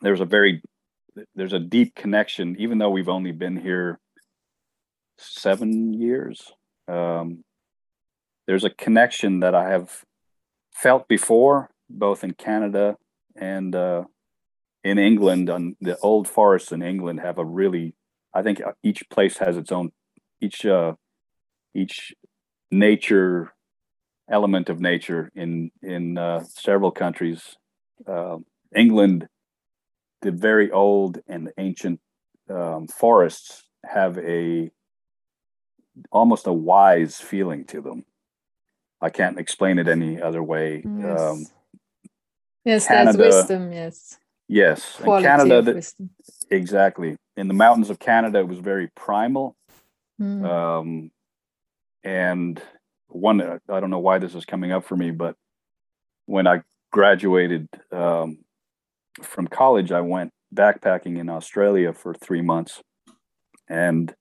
[0.00, 0.62] there's a very
[1.34, 3.98] there's a deep connection, even though we've only been here
[5.18, 6.52] seven years.
[6.88, 7.44] Um,
[8.46, 10.04] there's a connection that I have
[10.72, 12.96] felt before, both in Canada
[13.34, 14.04] and uh,
[14.84, 15.50] in England.
[15.50, 17.94] On the old forests in England have a really,
[18.32, 19.90] I think uh, each place has its own,
[20.40, 20.92] each uh,
[21.74, 22.14] each
[22.70, 23.52] nature
[24.30, 27.56] element of nature in in uh, several countries.
[28.06, 28.36] Uh,
[28.74, 29.26] England,
[30.22, 32.00] the very old and ancient
[32.48, 34.70] um, forests have a
[36.12, 38.04] almost a wise feeling to them.
[39.00, 40.82] I can't explain it any other way.
[40.84, 41.46] Yes, Um,
[42.64, 43.72] yes, Canada- there's wisdom.
[43.72, 45.92] Yes, yes, quality Canada, that,
[46.50, 47.16] exactly.
[47.36, 49.56] In the mountains of Canada, it was very primal.
[50.20, 51.10] Mm, Um,
[52.04, 52.62] and
[53.08, 55.36] one, I don't know why this is coming up for me, but
[56.26, 56.62] when I
[56.92, 58.38] graduated um,
[59.22, 62.82] from college, I went backpacking in Australia for three months.
[63.68, 64.14] And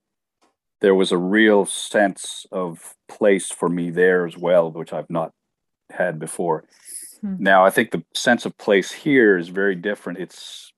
[0.82, 5.32] there was a real sense of place for me there as well, which I've not
[5.89, 6.66] had before.
[7.22, 7.36] Hmm.
[7.39, 10.20] Now, I think the sense of place here is very different.
[10.20, 10.72] It's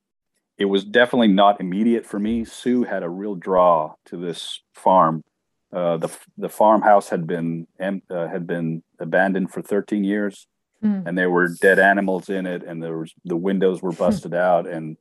[0.58, 2.44] it was definitely not immediate for me.
[2.44, 5.24] Sue had a real draw to this farm.
[5.72, 10.48] Uh, the the farmhouse had been uh, had been abandoned for 13 years,
[10.84, 14.34] mm, and there were dead animals in it, and there was the windows were busted
[14.34, 14.98] out, and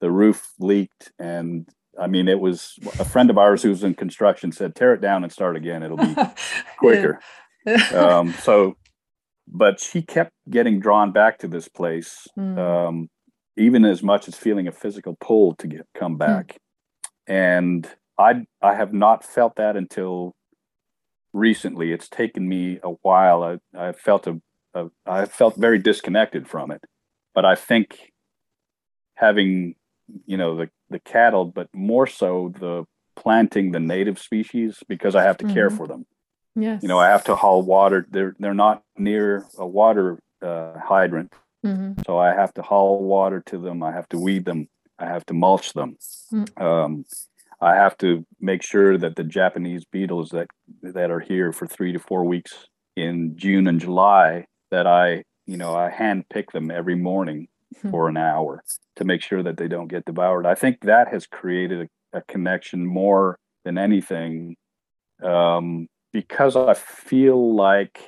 [0.00, 1.68] the roof leaked, and
[1.98, 5.00] I mean it was a friend of ours who was in construction said tear it
[5.00, 5.82] down and start again.
[5.82, 6.16] It'll be
[6.78, 7.20] quicker.
[7.94, 8.78] Um, so,
[9.46, 13.10] but she kept getting drawn back to this place, Mm, um,
[13.58, 16.56] even as much as feeling a physical pull to get come back.
[17.26, 17.86] And
[18.18, 20.34] I I have not felt that until
[21.32, 21.92] recently.
[21.92, 23.42] It's taken me a while.
[23.42, 23.58] I
[23.88, 24.40] I felt a,
[25.06, 26.82] I felt very disconnected from it,
[27.34, 28.12] but I think
[29.14, 29.74] having
[30.26, 32.84] you know the the cattle, but more so the
[33.16, 35.54] planting the native species because I have to mm-hmm.
[35.54, 36.06] care for them.
[36.56, 36.82] Yes.
[36.82, 38.06] You know, I have to haul water.
[38.10, 41.32] They're they're not near a water uh, hydrant,
[41.64, 42.02] mm-hmm.
[42.06, 43.82] so I have to haul water to them.
[43.82, 44.68] I have to weed them.
[44.98, 45.96] I have to mulch them.
[46.32, 46.62] Mm-hmm.
[46.62, 47.04] Um,
[47.60, 50.48] I have to make sure that the Japanese beetles that
[50.82, 52.66] that are here for three to four weeks
[52.96, 57.90] in June and July that I you know I hand pick them every morning mm-hmm.
[57.90, 58.62] for an hour
[58.96, 60.46] to make sure that they don't get devoured.
[60.46, 64.56] I think that has created a, a connection more than anything
[65.22, 68.00] um, because I feel like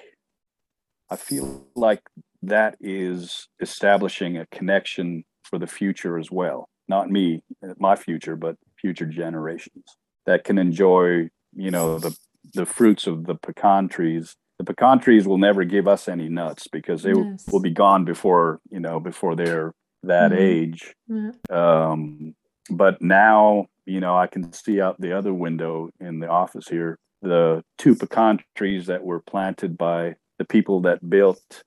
[1.10, 2.02] I feel like
[2.42, 6.68] that is establishing a connection for the future as well.
[6.88, 7.44] Not me,
[7.78, 9.84] my future, but future generations
[10.26, 12.16] that can enjoy, you know, the
[12.54, 14.34] the fruits of the pecan trees.
[14.58, 17.44] The pecan trees will never give us any nuts because they yes.
[17.50, 19.72] will be gone before, you know, before they're
[20.04, 20.42] that mm-hmm.
[20.42, 20.94] age.
[21.10, 21.54] Mm-hmm.
[21.54, 22.34] Um,
[22.70, 26.98] but now, you know, I can see out the other window in the office here
[27.22, 31.62] the two pecan trees that were planted by the people that built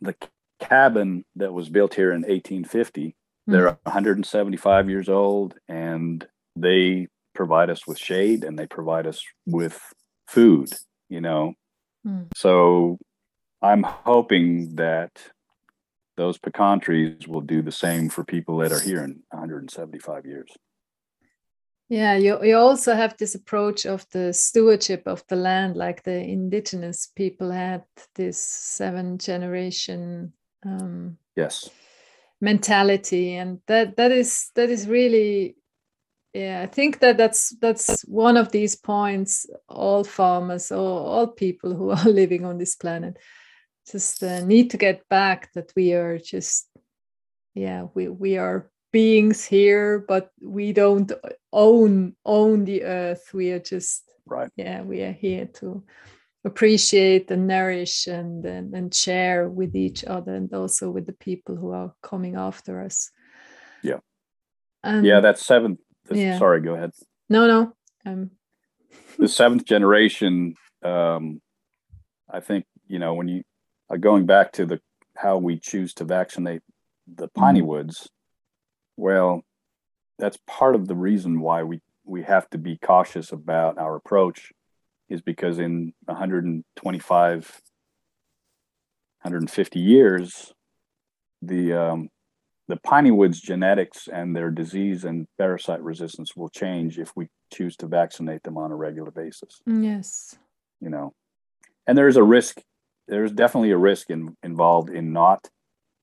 [0.00, 0.14] the
[0.60, 3.08] cabin that was built here in 1850.
[3.08, 3.52] Mm-hmm.
[3.52, 6.26] They're 175 years old and
[6.56, 9.80] they provide us with shade and they provide us with
[10.28, 10.70] food,
[11.08, 11.54] you know.
[12.06, 12.28] Mm.
[12.36, 12.98] So
[13.60, 15.12] I'm hoping that
[16.16, 20.50] those pecan trees will do the same for people that are here in 175 years.
[21.88, 26.18] Yeah, you, you also have this approach of the stewardship of the land, like the
[26.18, 27.84] indigenous people had
[28.14, 30.32] this seven generation
[30.64, 31.68] um, yes
[32.42, 35.56] mentality, and that that is that is really
[36.34, 36.62] yeah.
[36.62, 39.46] I think that that's that's one of these points.
[39.68, 43.18] All farmers or all people who are living on this planet
[43.90, 46.68] just uh, need to get back that we are just
[47.54, 51.12] yeah we we are beings here but we don't
[51.52, 55.82] own own the earth we are just right yeah we are here to
[56.44, 61.56] appreciate and nourish and, and and share with each other and also with the people
[61.56, 63.10] who are coming after us
[63.82, 63.98] yeah
[64.82, 65.78] and, yeah that's seventh
[66.10, 66.38] yeah.
[66.38, 66.90] sorry go ahead
[67.28, 67.72] no no
[68.06, 68.30] um
[69.18, 71.40] the seventh generation um
[72.30, 73.42] i think you know when you
[73.90, 74.80] uh, going back to the
[75.16, 76.62] how we choose to vaccinate
[77.06, 77.68] the piney mm-hmm.
[77.68, 78.08] woods
[78.96, 79.42] well,
[80.18, 84.52] that's part of the reason why we we have to be cautious about our approach
[85.08, 87.60] is because in 125
[89.22, 90.52] 150 years
[91.42, 92.08] the um,
[92.68, 97.76] the piney woods genetics and their disease and parasite resistance will change if we choose
[97.76, 100.36] to vaccinate them on a regular basis yes
[100.80, 101.12] you know
[101.86, 102.60] and there's a risk
[103.08, 105.48] there's definitely a risk in, involved in not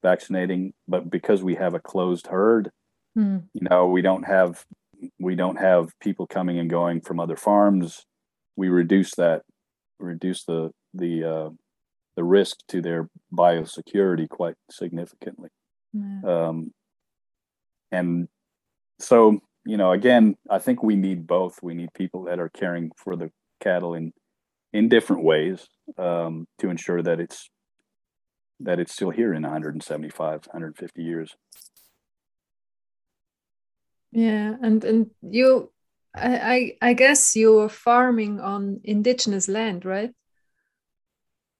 [0.04, 2.72] vaccinating but because we have a closed herd
[3.18, 3.44] Mm.
[3.54, 4.66] You know, we don't have
[5.20, 8.06] we don't have people coming and going from other farms.
[8.56, 9.44] We reduce that
[10.00, 11.50] reduce the the uh,
[12.16, 15.50] the risk to their biosecurity quite significantly.
[16.24, 16.74] Um,
[17.92, 18.28] and
[19.00, 21.60] so, you know, again, I think we need both.
[21.62, 24.14] We need people that are caring for the cattle in
[24.72, 25.68] in different ways
[25.98, 27.50] um, to ensure that it's
[28.60, 31.36] that it's still here in 175, 150 years.
[34.12, 35.72] Yeah, and and you,
[36.16, 40.12] I I, I guess you're farming on indigenous land, right?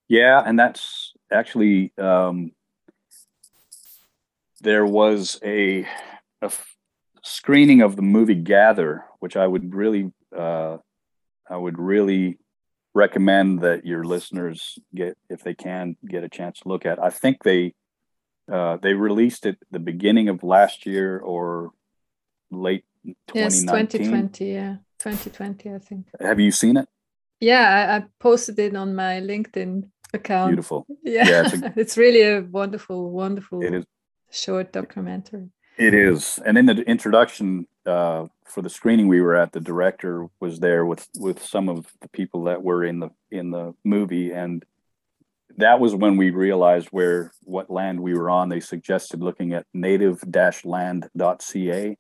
[0.08, 2.52] Yeah, and that's actually um,
[4.62, 5.88] there was a,
[6.42, 6.52] a
[7.24, 10.78] screening of the movie Gather, which I would really uh,
[11.50, 12.38] I would really
[12.94, 17.02] recommend that your listeners get if they can get a chance to look at.
[17.02, 17.74] I think they
[18.52, 21.72] uh, they released it the beginning of last year or
[22.52, 22.84] late
[23.28, 23.42] 2019.
[23.42, 24.52] Yes, 2020.
[24.52, 26.08] Yeah, 2020, I think.
[26.20, 26.88] Have you seen it?
[27.40, 30.50] Yeah, I, I posted it on my LinkedIn account.
[30.50, 30.86] Beautiful.
[31.04, 33.86] Yeah, yeah it's, a, it's, really a wonderful, wonderful it is,
[34.32, 35.50] short documentary.
[35.78, 36.40] It is.
[36.46, 40.86] And in the introduction uh, for the screening we were at, the director was there
[40.86, 44.66] with with some of the people that were in the in the movie and
[45.58, 48.48] that was when we realized where what land we were on.
[48.50, 51.98] They suggested looking at native-land.ca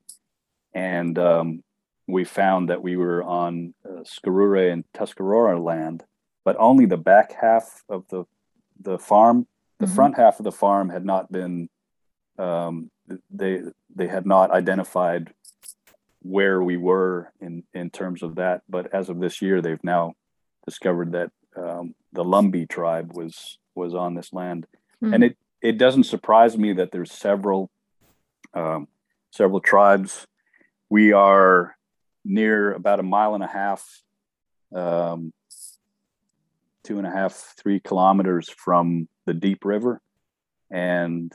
[0.73, 1.63] and um,
[2.07, 6.05] we found that we were on uh, and Tuscarora land,
[6.45, 8.25] but only the back half of the
[8.81, 9.45] the farm.
[9.79, 9.95] The mm-hmm.
[9.95, 11.69] front half of the farm had not been.
[12.39, 12.89] Um,
[13.29, 13.61] they
[13.93, 15.33] they had not identified
[16.21, 20.13] where we were in in terms of that, but as of this year, they've now
[20.65, 24.67] discovered that um, the Lumbee tribe was was on this land,
[25.03, 25.13] mm-hmm.
[25.13, 27.69] and it it doesn't surprise me that there's several
[28.53, 28.87] um,
[29.31, 30.25] several tribes.
[30.89, 31.75] We are
[32.25, 33.85] near about a mile and a half,
[34.73, 35.33] um,
[36.83, 40.01] two and a half, three kilometers from the Deep River.
[40.71, 41.33] And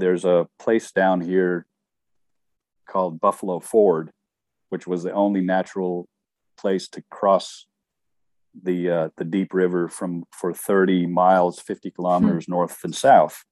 [0.00, 1.66] there's a place down here
[2.88, 4.10] called Buffalo Ford,
[4.68, 6.08] which was the only natural
[6.56, 7.66] place to cross
[8.62, 12.52] the uh, the deep river from for 30 miles 50 kilometers hmm.
[12.52, 13.44] north and south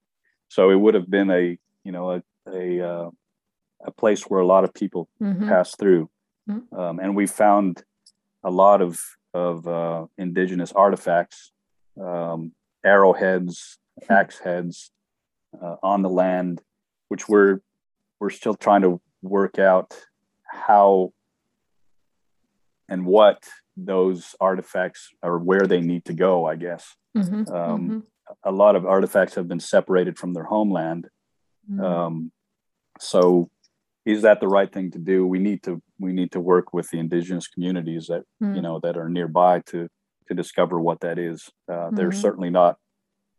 [0.48, 3.10] so it would have been a you know a a, uh,
[3.84, 5.48] a place where a lot of people mm-hmm.
[5.48, 6.08] pass through
[6.48, 6.76] mm-hmm.
[6.76, 7.82] um, and we found
[8.42, 9.00] a lot of
[9.34, 11.52] of uh, indigenous artifacts
[12.00, 12.52] um,
[12.84, 14.12] arrowheads hmm.
[14.12, 14.90] axe heads
[15.62, 16.62] uh, on the land
[17.08, 17.60] which we're
[18.20, 19.94] we're still trying to work out
[20.46, 21.12] how
[22.88, 23.44] and what
[23.76, 26.94] those artifacts or where they need to go, I guess.
[27.16, 27.98] Mm-hmm, um, mm-hmm.
[28.44, 31.08] A lot of artifacts have been separated from their homeland.
[31.70, 31.84] Mm-hmm.
[31.84, 32.32] Um,
[32.98, 33.50] so,
[34.04, 35.26] is that the right thing to do?
[35.26, 38.62] We need to we need to work with the indigenous communities that you mm.
[38.62, 39.88] know that are nearby to
[40.28, 41.48] to discover what that is.
[41.70, 42.20] Uh, they're mm-hmm.
[42.20, 42.78] certainly not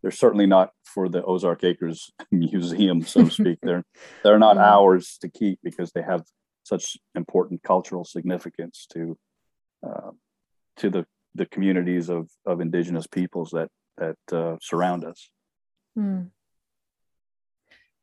[0.01, 3.59] they're certainly not for the Ozark Akerz Museum, so to speak.
[3.61, 3.83] they're
[4.23, 6.23] they're not ours to keep because they have
[6.63, 9.17] such important cultural significance to
[9.87, 10.11] uh,
[10.77, 15.29] to the the communities of of indigenous peoples that that uh, surround us.
[15.97, 16.29] Mm.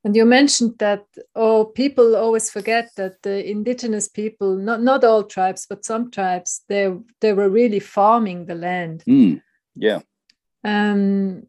[0.04, 5.24] And you mentioned that oh, people always forget that the indigenous people, not not all
[5.24, 9.02] tribes, but some tribes, they they were really farming the land.
[9.08, 9.40] Mm.
[9.74, 10.00] Yeah.
[10.62, 11.44] Um,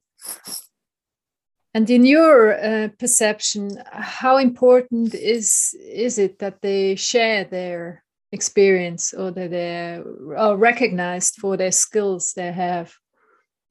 [1.76, 9.13] and in your uh, perception, how important is is it that they share their experience
[9.13, 10.01] or that they
[10.38, 12.93] are recognized for their skills they have?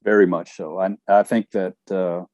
[0.03, 0.79] Very much so.
[0.79, 2.25] I, I think that uh,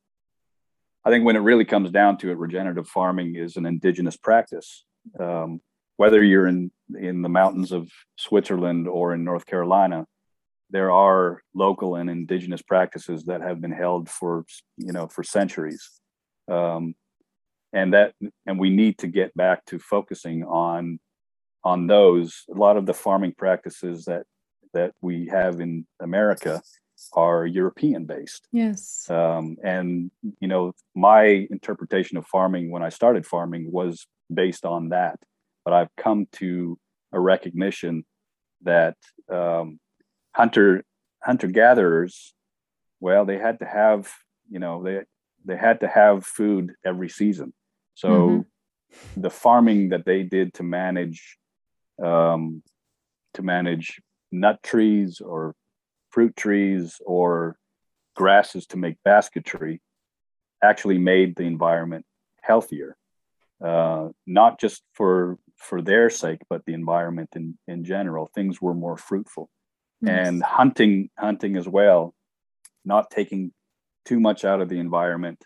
[1.05, 4.83] I think when it really comes down to it, regenerative farming is an indigenous practice.
[5.17, 5.61] Um,
[5.95, 10.05] whether you're in in the mountains of Switzerland or in North Carolina,
[10.71, 14.45] there are local and indigenous practices that have been held for
[14.77, 15.89] you know for centuries.
[16.49, 16.95] Um,
[17.73, 18.13] and that
[18.45, 20.99] and we need to get back to focusing on
[21.63, 22.43] on those.
[22.53, 24.23] A lot of the farming practices that
[24.73, 26.61] that we have in america
[27.13, 28.47] are european based.
[28.51, 29.09] Yes.
[29.09, 34.89] Um, and you know my interpretation of farming when i started farming was based on
[34.89, 35.19] that.
[35.65, 36.77] But i've come to
[37.11, 38.05] a recognition
[38.63, 38.95] that
[39.29, 39.79] um,
[40.33, 40.83] hunter
[41.21, 42.33] hunter gatherers
[42.99, 44.09] well they had to have
[44.49, 45.01] you know they
[45.45, 47.53] they had to have food every season.
[47.95, 49.21] So mm-hmm.
[49.21, 51.37] the farming that they did to manage
[52.03, 52.63] um,
[53.33, 54.01] to manage
[54.31, 55.55] nut trees or
[56.09, 57.57] fruit trees or
[58.15, 59.81] grasses to make basketry
[60.63, 62.05] actually made the environment
[62.41, 62.95] healthier.
[63.63, 68.29] Uh, not just for for their sake but the environment in in general.
[68.33, 69.49] Things were more fruitful
[70.09, 72.13] and hunting hunting as well
[72.83, 73.51] not taking
[74.05, 75.43] too much out of the environment.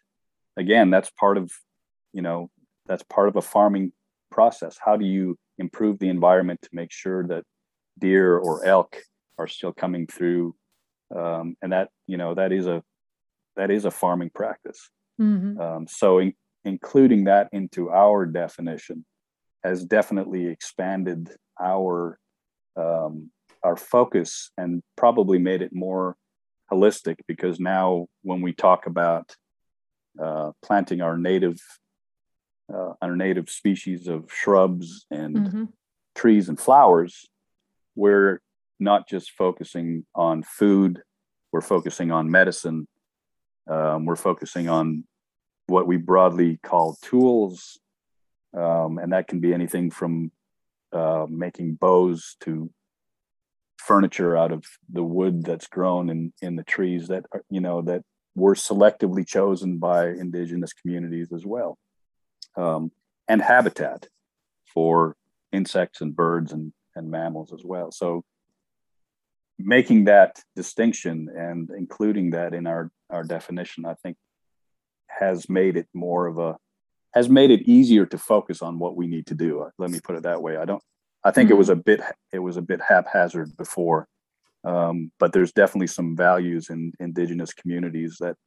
[0.57, 1.51] Again that's part of
[2.13, 2.49] you know
[2.85, 3.91] that's part of a farming
[4.31, 4.77] process.
[4.83, 7.43] How do you improve the environment to make sure that
[7.99, 8.97] deer or elk
[9.37, 10.55] are still coming through?
[11.15, 12.83] Um, and that you know that is a
[13.55, 14.89] that is a farming practice.
[15.19, 15.61] Mm-hmm.
[15.61, 16.33] um, so in,
[16.65, 19.05] including that into our definition
[19.63, 21.29] has definitely expanded
[21.61, 22.19] our
[22.75, 23.31] um,
[23.65, 26.15] our focus and probably made it more
[26.71, 29.35] holistic because now when we talk about
[30.21, 31.57] uh, planting our native
[32.73, 35.63] uh, our native species of shrubs and mm-hmm.
[36.15, 37.27] trees and flowers
[37.95, 38.39] we're
[38.79, 41.01] not just focusing on food
[41.51, 42.87] we're focusing on medicine
[43.67, 45.03] um, we're focusing on
[45.67, 47.79] what we broadly call tools
[48.55, 50.31] um, and that can be anything from
[50.93, 52.69] uh, making bows to
[53.85, 57.81] furniture out of the wood that's grown in in the trees that are, you know
[57.81, 58.01] that
[58.35, 61.77] were selectively chosen by indigenous communities as well
[62.57, 62.91] um,
[63.27, 64.07] and habitat
[64.73, 65.15] for
[65.53, 67.91] insects and birds and, and mammals as well.
[67.91, 68.23] So
[69.57, 74.17] making that distinction and including that in our our definition i think
[75.07, 76.57] has made it more of a
[77.13, 79.65] has made it easier to focus on what we need to do.
[79.77, 80.57] Let me put it that way.
[80.57, 80.83] I don't
[81.25, 81.55] I think mm-hmm.
[81.55, 82.01] it was a bit
[82.31, 84.07] it was a bit haphazard before,
[84.63, 88.37] um, but there's definitely some values in indigenous communities that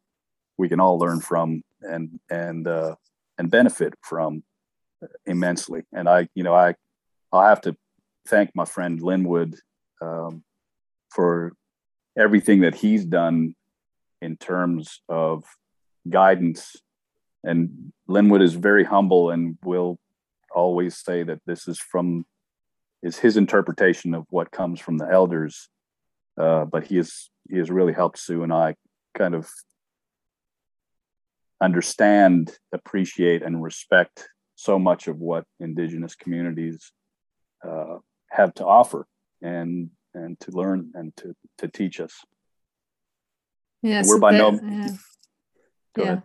[0.57, 2.95] we can all learn from and and uh,
[3.37, 4.43] and benefit from
[5.27, 5.83] immensely.
[5.93, 6.75] And I, you know, I
[7.33, 7.77] I'll have to
[8.27, 9.57] thank my friend Linwood
[10.01, 10.45] um,
[11.11, 11.53] for
[12.17, 13.55] everything that he's done
[14.23, 15.45] in terms of
[16.09, 16.77] guidance
[17.45, 19.99] and Linwood is very humble and will
[20.55, 22.25] always say that this is from
[23.03, 25.69] is his interpretation of what comes from the elders.
[26.41, 28.75] Uh, but he has he has really helped Sue and I
[29.17, 29.49] kind of
[31.61, 36.93] understand, appreciate, and respect so much of what indigenous communities
[37.67, 37.99] uh,
[38.31, 39.07] have to offer
[39.43, 42.15] and and to learn and to to teach us.
[43.83, 44.53] Yes, we're by no.
[44.53, 44.89] Yeah.
[45.97, 46.03] yeah.
[46.03, 46.23] Ahead.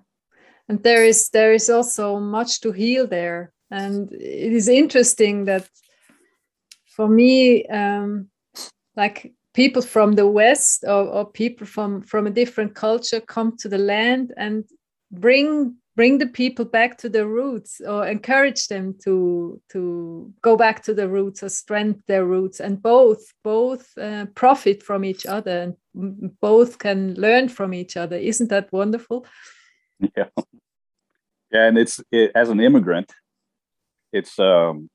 [0.69, 5.69] And there is there is also much to heal there, and it is interesting that
[6.95, 8.27] for me, um,
[8.95, 13.69] like people from the west or, or people from from a different culture come to
[13.69, 14.65] the land and
[15.11, 20.83] bring bring the people back to the roots or encourage them to to go back
[20.83, 22.59] to the roots or strengthen their roots.
[22.59, 28.17] And both both uh, profit from each other and both can learn from each other.
[28.17, 29.25] Isn't that wonderful?
[30.15, 30.29] Yeah.
[31.51, 33.13] Yeah and it's it, as an immigrant
[34.11, 34.89] it's um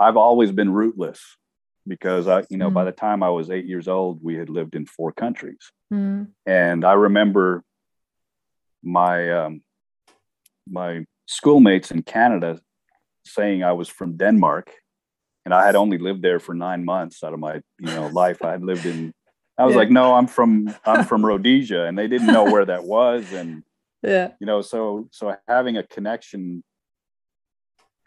[0.00, 1.36] i've always been rootless
[1.86, 2.74] because i you know mm.
[2.74, 6.26] by the time i was eight years old we had lived in four countries mm.
[6.46, 7.62] and i remember
[8.82, 9.62] my um
[10.68, 12.60] my schoolmates in Canada
[13.24, 14.70] saying I was from Denmark,
[15.44, 18.42] and I had only lived there for nine months out of my you know life.
[18.42, 19.12] I had lived in.
[19.58, 19.80] I was yeah.
[19.80, 23.62] like, no, I'm from I'm from Rhodesia, and they didn't know where that was, and
[24.02, 26.62] yeah, you know, so so having a connection,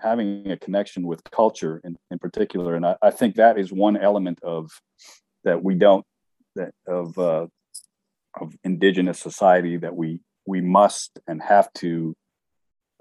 [0.03, 3.97] having a connection with culture in, in particular, and I, I think that is one
[3.97, 4.69] element of
[5.43, 6.05] that we don't
[6.55, 7.47] that of uh,
[8.39, 12.15] of indigenous society that we we must and have to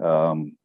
[0.02, 0.56] um,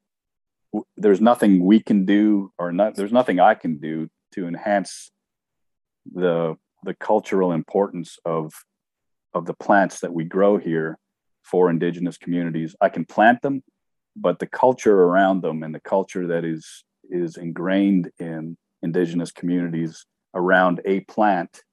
[0.95, 5.11] there's nothing we can do or not there's nothing i can do to enhance
[6.13, 8.53] the the cultural importance of
[9.33, 10.97] of the plants that we grow here
[11.43, 12.75] for indigenous communities.
[12.81, 13.63] I can plant them
[14.19, 20.05] but the culture around them and the culture that is is ingrained in indigenous communities
[20.33, 21.63] around a plant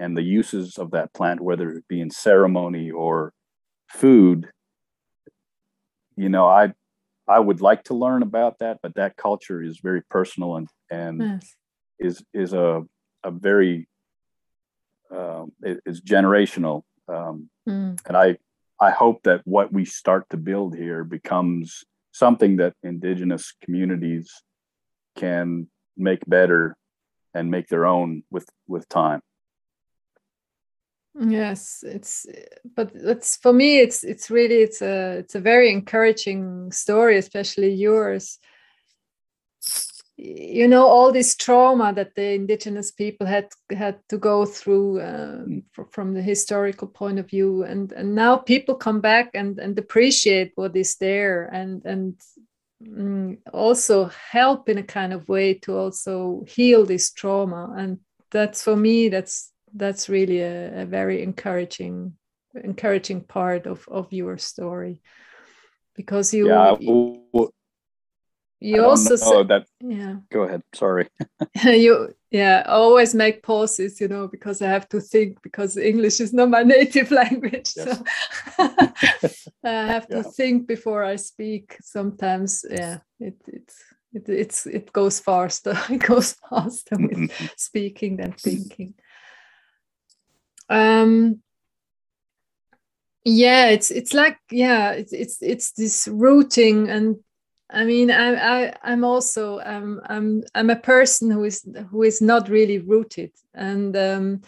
[0.00, 3.32] and the uses of that plant whether it be in ceremony or
[3.88, 4.50] food
[6.16, 6.72] you know i
[7.28, 11.20] I would like to learn about that, but that culture is very personal and and
[11.20, 11.56] yes.
[11.98, 12.84] is is a
[13.22, 13.86] a very
[15.14, 16.82] uh, is generational.
[17.06, 17.98] Um, mm.
[18.06, 18.38] And I
[18.80, 21.84] I hope that what we start to build here becomes
[22.18, 24.30] something that indigenous communities
[25.16, 26.76] can make better
[27.34, 29.20] and make their own with with time.
[31.20, 32.26] Yes it's
[32.76, 37.72] but it's for me it's it's really it's a it's a very encouraging story especially
[37.72, 38.38] yours
[40.20, 45.62] you know all this trauma that the indigenous people had had to go through um,
[45.92, 47.62] from the historical point of view.
[47.62, 52.20] And and now people come back and and appreciate what is there and and
[52.82, 57.72] mm, also help in a kind of way to also heal this trauma.
[57.78, 58.00] And
[58.32, 62.14] that's for me that's that's really a, a very encouraging
[62.54, 65.00] encouraging part of of your story.
[65.94, 67.52] Because you yeah, well,
[68.60, 71.08] you also say, that yeah go ahead sorry
[71.64, 76.20] you yeah I always make pauses you know because i have to think because english
[76.20, 77.98] is not my native language yes.
[77.98, 78.04] so
[79.64, 80.22] i have to yeah.
[80.22, 83.76] think before i speak sometimes yeah it, it's
[84.12, 88.94] it, it's it goes faster it goes faster with speaking than thinking
[90.68, 91.40] um
[93.24, 97.16] yeah it's it's like yeah it's it's it's this rooting and
[97.70, 102.20] i mean i, I i'm also um, i'm i'm a person who is who is
[102.20, 104.40] not really rooted and um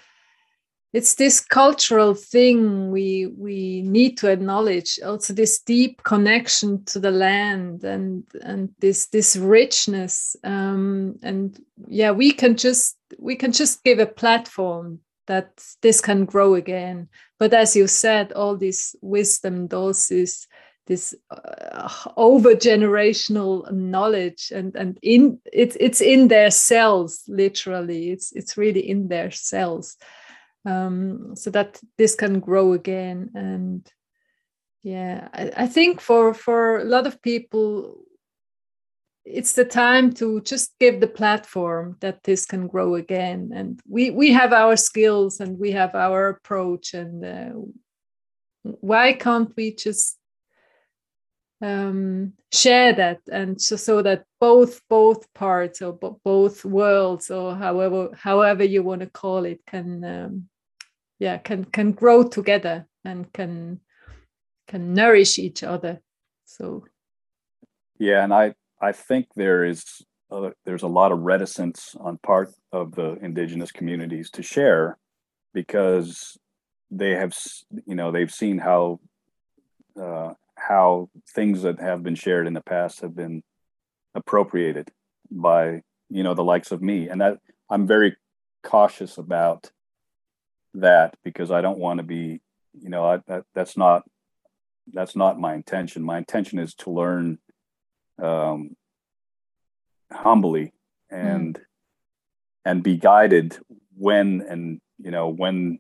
[0.93, 7.13] it's this cultural thing we we need to acknowledge also this deep connection to the
[7.13, 13.85] land and and this this richness um, and yeah we can just we can just
[13.85, 14.99] give a platform
[15.31, 17.09] that this can grow again.
[17.39, 20.49] But as you said, all this wisdom, doses,
[20.87, 28.11] this uh, over generational knowledge, and and in it's it's in their cells, literally.
[28.11, 29.97] It's it's really in their cells,
[30.65, 33.31] um, so that this can grow again.
[33.35, 33.87] And
[34.83, 38.05] yeah, I, I think for for a lot of people
[39.25, 44.11] it's the time to just give the platform that this can grow again and we
[44.11, 47.51] we have our skills and we have our approach and uh,
[48.63, 50.19] why can't we just
[51.63, 55.93] um, share that and so, so that both both parts or
[56.25, 60.49] both worlds or however however you want to call it can um,
[61.19, 63.81] yeah can can grow together and can
[64.71, 66.01] can nourish each other.
[66.45, 66.85] So,
[67.99, 69.85] yeah, and I I think there is
[70.31, 74.97] uh, there's a lot of reticence on part of the indigenous communities to share
[75.53, 76.39] because
[76.91, 77.37] they have
[77.87, 79.01] you know they've seen how
[80.01, 83.43] uh, how things that have been shared in the past have been
[84.15, 84.91] appropriated
[85.31, 87.39] by you know the likes of me and that
[87.71, 88.17] i'm very
[88.63, 89.71] cautious about
[90.75, 92.41] that because i don't want to be
[92.79, 94.03] you know I, that, that's not
[94.93, 97.39] that's not my intention my intention is to learn
[98.21, 98.77] um,
[100.13, 100.73] humbly
[101.11, 101.63] and mm.
[102.65, 103.57] and be guided
[103.97, 105.79] when and you know when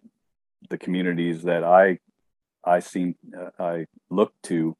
[0.68, 1.98] the communities that i
[2.64, 4.76] i seem uh, i look to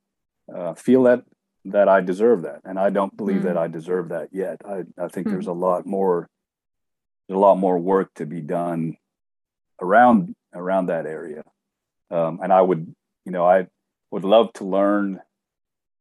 [0.55, 1.23] uh, feel that
[1.67, 3.45] that I deserve that, and I don't believe mm.
[3.45, 4.63] that I deserve that yet.
[4.65, 5.33] I I think mm.
[5.33, 6.29] there's a lot more
[7.29, 8.97] there's a lot more work to be done
[9.81, 11.45] around around that area,
[12.11, 13.67] um, and I would you know I
[14.11, 15.21] would love to learn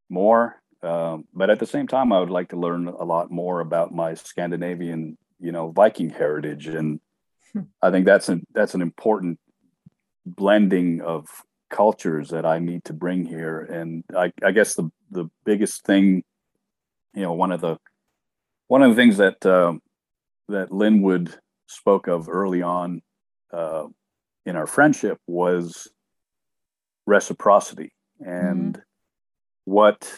[0.09, 3.59] more, um, but at the same time I would like to learn a lot more
[3.59, 7.01] about my Scandinavian you know Viking heritage, and
[7.51, 7.61] hmm.
[7.81, 9.39] I think that's an that's an important
[10.25, 11.27] blending of
[11.69, 13.59] cultures that I need to bring here.
[13.61, 16.23] And I, I guess the the biggest thing,
[17.13, 17.77] you know, one of the
[18.67, 19.73] one of the things that uh,
[20.47, 21.35] that Linwood
[21.67, 23.01] spoke of early on
[23.53, 23.85] uh,
[24.45, 25.87] in our friendship was
[27.05, 28.81] reciprocity and mm-hmm.
[29.65, 30.11] what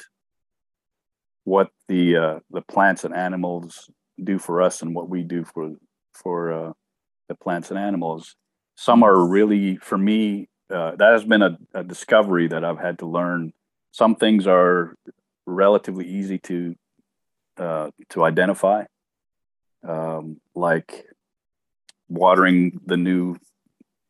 [1.44, 3.90] what the uh, the plants and animals
[4.24, 5.72] do for us and what we do for
[6.14, 6.72] for uh,
[7.30, 8.36] the plants and animals.
[8.76, 13.00] Some are really, for me, uh, that has been a, a, discovery that I've had
[13.00, 13.54] to learn.
[13.92, 14.96] Some things are
[15.46, 16.76] relatively easy to
[17.58, 18.86] uh, to identify,
[19.88, 21.06] um, like
[22.08, 23.36] watering the new,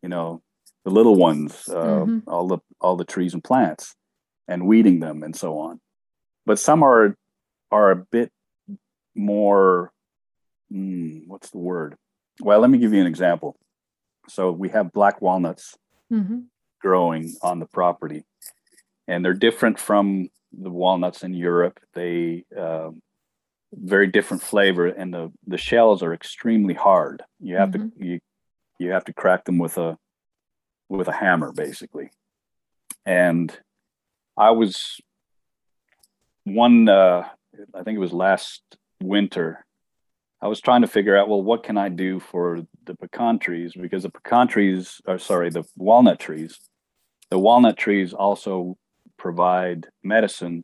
[0.01, 0.41] you know,
[0.85, 2.29] the little ones, uh, mm-hmm.
[2.29, 3.95] all the all the trees and plants,
[4.47, 5.79] and weeding them and so on.
[6.45, 7.15] But some are
[7.71, 8.31] are a bit
[9.15, 9.91] more.
[10.71, 11.95] Mm, what's the word?
[12.39, 13.57] Well, let me give you an example.
[14.29, 15.75] So we have black walnuts
[16.11, 16.39] mm-hmm.
[16.81, 18.23] Growing on the property,
[19.07, 21.79] and they're different from the walnuts in Europe.
[21.93, 23.01] They um,
[23.73, 27.23] very different flavor, and the the shells are extremely hard.
[27.39, 27.99] You have mm-hmm.
[27.99, 28.19] to you
[28.79, 29.97] you have to crack them with a
[30.89, 32.11] with a hammer, basically.
[33.05, 33.55] And
[34.37, 34.99] I was
[36.43, 36.89] one.
[36.89, 37.27] Uh,
[37.73, 38.61] I think it was last
[39.01, 39.65] winter.
[40.41, 43.73] I was trying to figure out, well, what can I do for the pecan trees?
[43.79, 46.59] Because the pecan trees, or sorry, the walnut trees,
[47.31, 48.77] the walnut trees also
[49.17, 50.63] provide medicine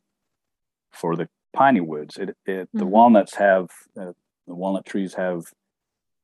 [0.91, 2.18] for the piney woods.
[2.18, 2.78] It, it mm-hmm.
[2.78, 4.11] the walnuts have uh,
[4.45, 5.41] the walnut trees have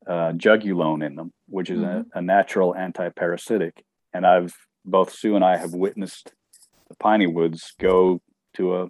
[0.06, 2.10] uh, juglone in them, which is mm-hmm.
[2.14, 3.84] a, a, natural anti-parasitic.
[4.14, 6.34] And I've both Sue and I have witnessed
[6.90, 8.22] the piney woods go
[8.56, 8.90] to a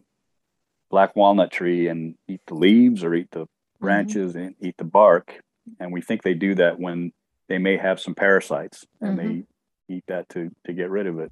[0.89, 3.85] black walnut tree and eat the leaves or eat the mm-hmm.
[3.85, 4.45] branches mm-hmm.
[4.45, 5.39] and eat the bark.
[5.79, 7.11] And we think they do that when
[7.47, 9.27] they may have some parasites and mm-hmm.
[9.27, 11.31] they eat that to to get rid of it.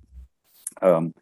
[0.81, 1.13] Um,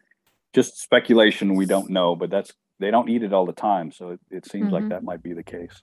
[0.52, 4.10] just speculation, we don't know, but that's they don't eat it all the time, so
[4.10, 4.74] it, it seems mm-hmm.
[4.74, 5.82] like that might be the case.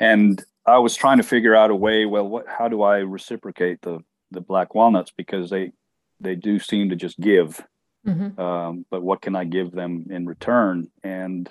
[0.00, 2.04] And I was trying to figure out a way.
[2.06, 2.46] Well, what?
[2.48, 4.00] How do I reciprocate the
[4.30, 5.72] the black walnuts because they
[6.20, 7.64] they do seem to just give.
[8.06, 8.40] Mm-hmm.
[8.40, 10.88] Um, but what can I give them in return?
[11.02, 11.48] And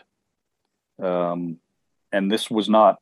[1.02, 1.58] um,
[2.12, 2.98] and this was not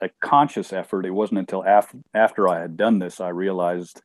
[0.00, 1.06] a conscious effort.
[1.06, 4.02] It wasn't until after after I had done this I realized,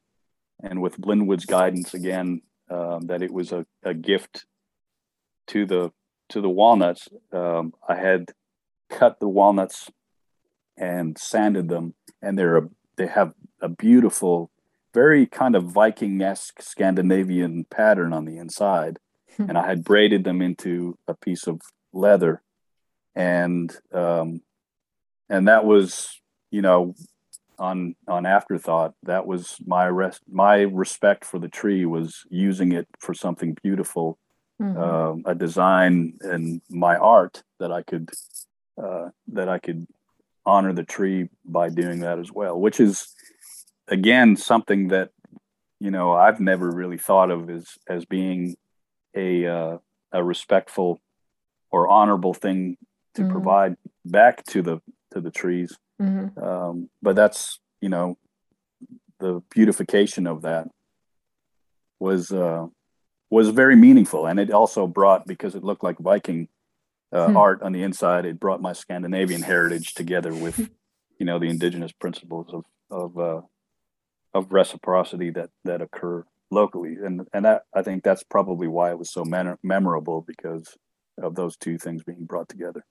[0.61, 4.45] and with Linwood's guidance again, um, that it was a, a gift
[5.47, 5.91] to the
[6.29, 7.07] to the walnuts.
[7.31, 8.31] Um, I had
[8.89, 9.91] cut the walnuts
[10.77, 14.51] and sanded them, and they're a, they have a beautiful,
[14.93, 18.99] very kind of Viking esque Scandinavian pattern on the inside.
[19.37, 19.49] Hmm.
[19.49, 21.61] and I had braided them into a piece of
[21.91, 22.41] leather,
[23.13, 24.41] and um,
[25.29, 26.95] and that was you know
[27.59, 32.87] on on afterthought that was my rest my respect for the tree was using it
[32.99, 34.17] for something beautiful
[34.61, 34.77] mm-hmm.
[34.77, 38.09] Um, a design and my art that i could
[38.81, 39.87] uh, that i could
[40.45, 43.13] honor the tree by doing that as well which is
[43.87, 45.09] again something that
[45.79, 48.55] you know i've never really thought of as as being
[49.15, 49.77] a uh,
[50.11, 51.01] a respectful
[51.71, 52.77] or honorable thing
[53.15, 53.31] to mm-hmm.
[53.31, 53.75] provide
[54.05, 54.79] back to the
[55.11, 55.77] to the trees.
[56.01, 56.43] Mm-hmm.
[56.43, 58.17] Um, but that's you know
[59.19, 60.67] the beautification of that
[61.99, 62.67] was uh,
[63.29, 66.47] was very meaningful, and it also brought because it looked like Viking
[67.11, 67.37] uh, hmm.
[67.37, 68.25] art on the inside.
[68.25, 70.59] It brought my Scandinavian heritage together with
[71.19, 73.41] you know the indigenous principles of of uh,
[74.33, 78.99] of reciprocity that that occur locally, and and that I think that's probably why it
[78.99, 80.77] was so man- memorable because
[81.21, 82.85] of those two things being brought together.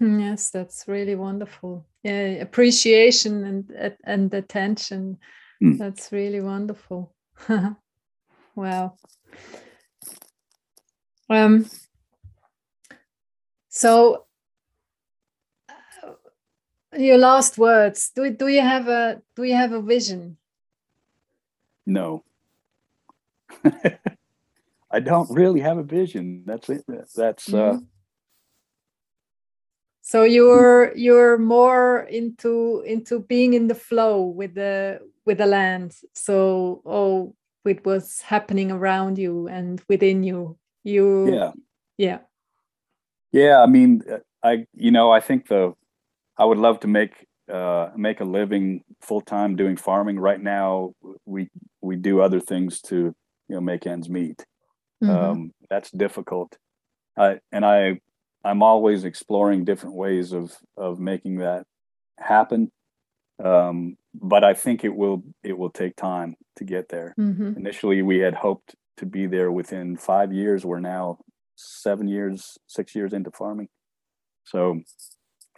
[0.00, 1.86] Yes, that's really wonderful.
[2.02, 5.18] Yeah, appreciation and and attention.
[5.62, 5.78] Mm.
[5.78, 7.14] That's really wonderful.
[8.54, 8.96] wow.
[11.30, 11.66] Um.
[13.68, 14.26] So,
[15.68, 16.12] uh,
[16.98, 18.10] your last words.
[18.14, 20.36] Do do you have a do you have a vision?
[21.86, 22.22] No.
[24.90, 26.42] I don't really have a vision.
[26.46, 26.84] That's it.
[27.14, 27.76] That's uh, mm-hmm.
[27.76, 27.80] uh
[30.06, 35.96] so you're you're more into into being in the flow with the with the land.
[36.14, 37.34] So oh
[37.64, 40.56] with what's happening around you and within you.
[40.84, 41.52] You yeah.
[41.98, 42.18] yeah.
[43.32, 44.02] Yeah i mean
[44.44, 45.74] i you know i think the
[46.38, 50.20] i would love to make uh make a living full time doing farming.
[50.20, 50.92] Right now
[51.24, 51.50] we
[51.80, 53.12] we do other things to
[53.48, 54.46] you know make ends meet.
[55.02, 55.10] Mm-hmm.
[55.10, 56.56] um that's difficult.
[57.18, 57.98] I and i
[58.44, 61.64] I'm always exploring different ways of of making that
[62.18, 62.70] happen.
[63.42, 67.14] Um, but I think it will it will take time to get there.
[67.18, 67.58] Mm-hmm.
[67.58, 70.64] Initially, we had hoped to be there within five years.
[70.64, 71.18] We're now
[71.56, 73.68] seven years, six years into farming,
[74.44, 74.80] so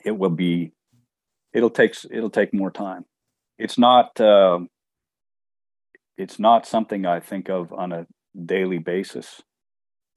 [0.05, 0.73] it will be.
[1.53, 3.05] It'll take it'll take more time.
[3.59, 4.21] It's not.
[4.21, 4.61] Uh,
[6.17, 8.07] it's not something I think of on a
[8.45, 9.41] daily basis.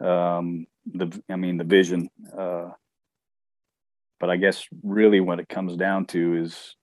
[0.04, 2.10] Um, the I mean the vision.
[2.38, 2.72] Uh,
[4.20, 6.76] but I guess really what it comes down to is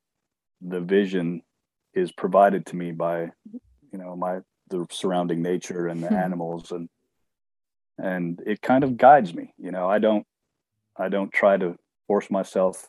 [0.61, 1.43] the vision
[1.95, 3.31] is provided to me by
[3.93, 4.39] you know my
[4.71, 6.15] the surrounding nature and the hmm.
[6.15, 6.89] animals and
[7.99, 10.27] and it kind of guides me you know i don't
[10.97, 11.75] i don't try to
[12.07, 12.87] force myself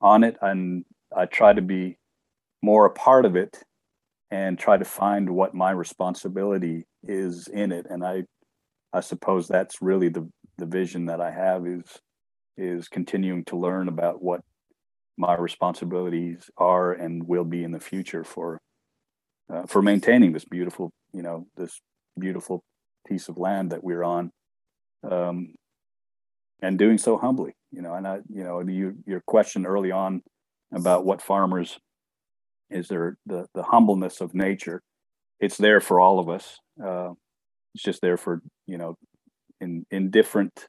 [0.00, 0.84] on it and
[1.16, 1.96] i try to be
[2.62, 3.62] more a part of it
[4.30, 8.24] and try to find what my responsibility is in it and i
[8.92, 11.84] I suppose that's really the the vision that I have is
[12.56, 14.40] is continuing to learn about what
[15.16, 18.60] my responsibilities are and will be in the future for
[19.52, 21.80] uh, for maintaining this beautiful you know this
[22.18, 22.62] beautiful
[23.06, 24.30] piece of land that we're on
[25.08, 25.54] um,
[26.60, 30.22] and doing so humbly you know and I you know you, your question early on
[30.72, 31.78] about what farmers
[32.70, 34.82] is there the the humbleness of nature
[35.40, 37.10] it's there for all of us uh,
[37.74, 38.96] it's just there for you know
[39.60, 40.66] in in different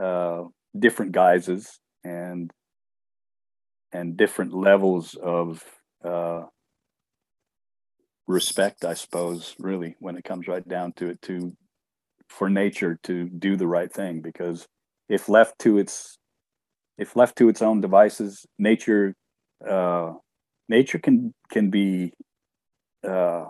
[0.00, 0.42] uh
[0.78, 2.50] different guises and
[3.92, 5.62] and different levels of
[6.04, 6.42] uh
[8.26, 11.52] respect i suppose really when it comes right down to it to
[12.28, 14.66] for nature to do the right thing because
[15.08, 16.16] if left to its
[16.96, 19.14] if left to its own devices nature
[19.68, 20.12] uh
[20.68, 22.12] nature can can be
[23.06, 23.44] uh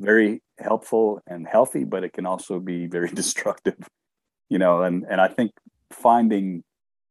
[0.00, 3.78] very helpful and healthy, but it can also be very destructive.
[4.48, 5.52] You know, and and I think
[5.90, 6.64] finding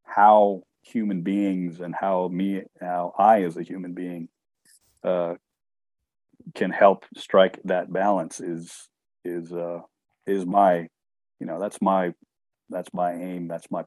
[0.04, 4.28] how human beings and how me how I as a human being
[5.04, 5.34] uh,
[6.54, 8.88] can help strike that balance is
[9.24, 9.80] is uh,
[10.26, 10.88] is my
[11.40, 12.14] you know that's my
[12.70, 13.84] that's my aim that's my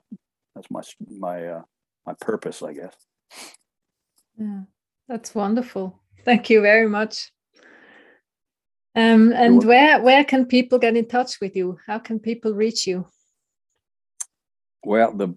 [0.55, 0.81] that's my
[1.19, 1.61] my uh,
[2.05, 2.95] my purpose I guess.
[4.37, 4.61] Yeah,
[5.07, 6.01] that's wonderful.
[6.23, 7.31] Thank you very much.
[8.93, 11.77] Um, and where where can people get in touch with you?
[11.87, 13.07] How can people reach you?
[14.83, 15.35] Well, the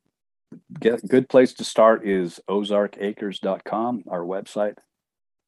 [0.80, 4.76] get, good place to start is ozarkakerz.com, our website.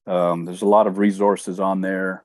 [0.06, 2.24] Um, there's a lot of resources on there.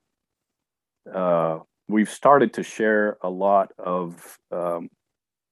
[1.12, 4.38] Uh, we've started to share a lot of.
[4.50, 4.88] Um,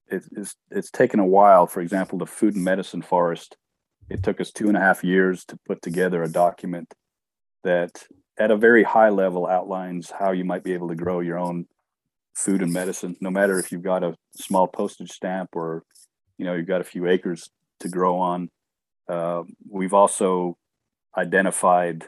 [0.06, 1.66] it, it's it's taken a while.
[1.66, 3.56] For example, the food and medicine forest.
[4.08, 6.92] It took us two and a half years to put together a document
[7.62, 8.02] that
[8.40, 11.66] at a very high level outlines how you might be able to grow your own
[12.34, 15.84] food and medicine no matter if you've got a small postage stamp or
[16.38, 18.48] you know you've got a few acres to grow on.
[19.08, 20.56] Uh, we've also
[21.16, 22.06] identified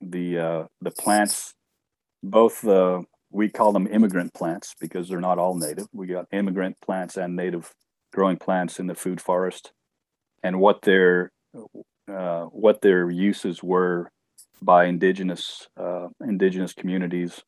[0.00, 1.54] the uh, the plants
[2.22, 5.86] both the we call them immigrant plants because they're not all native.
[5.92, 7.74] We got immigrant plants and native
[8.12, 9.72] growing plants in the food forest.
[10.42, 11.30] And what their
[12.10, 14.10] uh, what their uses were
[14.62, 17.42] by indigenous uh, indigenous communities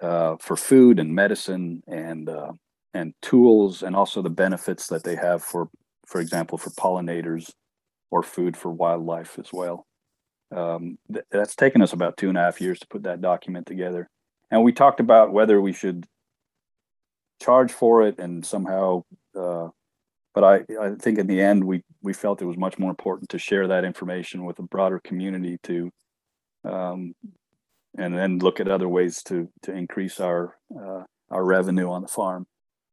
[0.00, 2.52] uh, for food and medicine and uh,
[2.92, 5.68] and tools and also the benefits that they have for
[6.06, 7.52] for example for pollinators
[8.10, 9.86] or food for wildlife as well.
[10.54, 13.66] Um, th- that's taken us about two and a half years to put that document
[13.66, 14.08] together.
[14.50, 16.06] And we talked about whether we should
[17.42, 19.02] charge for it and somehow
[19.36, 19.68] uh,
[20.34, 23.30] but I, I think in the end we we felt it was much more important
[23.30, 25.90] to share that information with a broader community to
[26.64, 27.14] um,
[27.96, 32.08] and then look at other ways to to increase our uh, our revenue on the
[32.08, 32.46] farm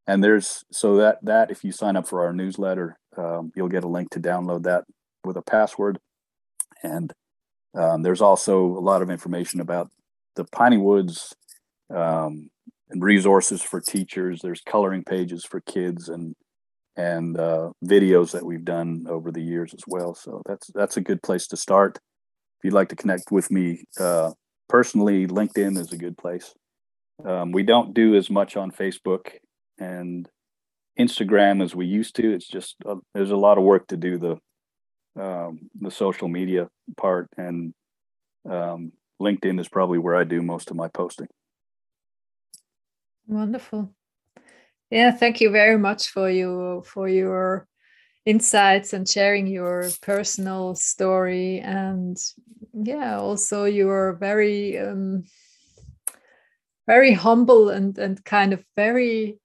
[0.08, 3.84] and there's so that that if you sign up for our newsletter, um, you'll get
[3.84, 4.84] a link to download that
[5.24, 6.00] with a password.
[6.84, 7.14] And
[7.78, 9.89] um, there's also a lot of information about
[10.36, 11.34] the Pineywoods
[11.94, 12.50] um,
[12.89, 14.42] and resources for teachers.
[14.42, 16.36] There's coloring pages for kids and
[16.98, 20.14] and uh, videos that we've done over the years as well.
[20.14, 21.98] So that's that's a good place to start.
[22.60, 24.32] If you'd like to connect with me uh,
[24.70, 26.54] personally, LinkedIn is a good place.
[27.26, 29.32] Um, we don't do as much on Facebook
[29.80, 30.28] and
[31.00, 32.34] Instagram as we used to.
[32.34, 34.38] It's just uh, there's a lot of work to do the
[35.22, 37.74] um, the social media part, and
[38.50, 41.28] um, LinkedIn is probably where I do most of my posting.
[43.28, 43.94] Wonderful.
[44.92, 47.68] Yeah, thank you very much for you for your
[48.26, 51.60] insights and sharing your personal story.
[51.62, 52.18] And
[52.74, 55.24] yeah, also your very um,
[56.88, 59.41] very humble and and kind of very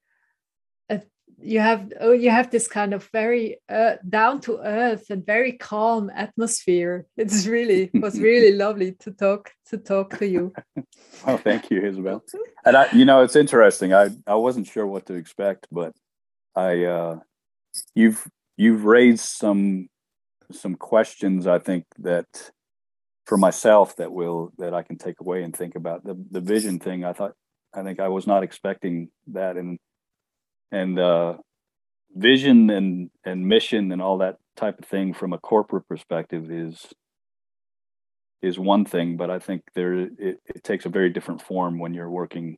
[1.40, 5.52] you have oh you have this kind of very uh, down to earth and very
[5.52, 7.06] calm atmosphere.
[7.16, 10.52] It's really it was really lovely to talk to talk to you.
[11.26, 12.22] Oh thank you isabel.
[12.66, 13.92] And i you know it's interesting.
[13.92, 15.92] I i wasn't sure what to expect but
[16.54, 17.18] i uh
[17.94, 18.26] you've
[18.56, 19.88] you've raised some
[20.52, 22.50] some questions i think that
[23.24, 26.04] for myself that will that i can take away and think about.
[26.04, 27.34] The the vision thing i thought
[27.74, 29.78] i think i was not expecting that and
[30.72, 31.34] and uh,
[32.14, 36.86] vision and and mission and all that type of thing from a corporate perspective is
[38.42, 41.94] is one thing, but I think there it, it takes a very different form when
[41.94, 42.56] you're working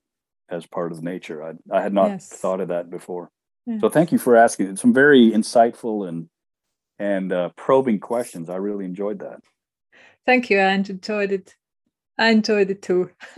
[0.51, 1.43] as part of nature.
[1.43, 2.29] I I had not yes.
[2.29, 3.31] thought of that before.
[3.67, 3.81] Yes.
[3.81, 4.69] So thank you for asking.
[4.69, 6.29] It's Some very insightful and
[6.99, 8.51] and uh, probing questions.
[8.51, 9.41] I really enjoyed that.
[10.27, 10.59] Thank you.
[10.59, 11.57] I enjoyed it.
[12.19, 13.11] I enjoyed it too.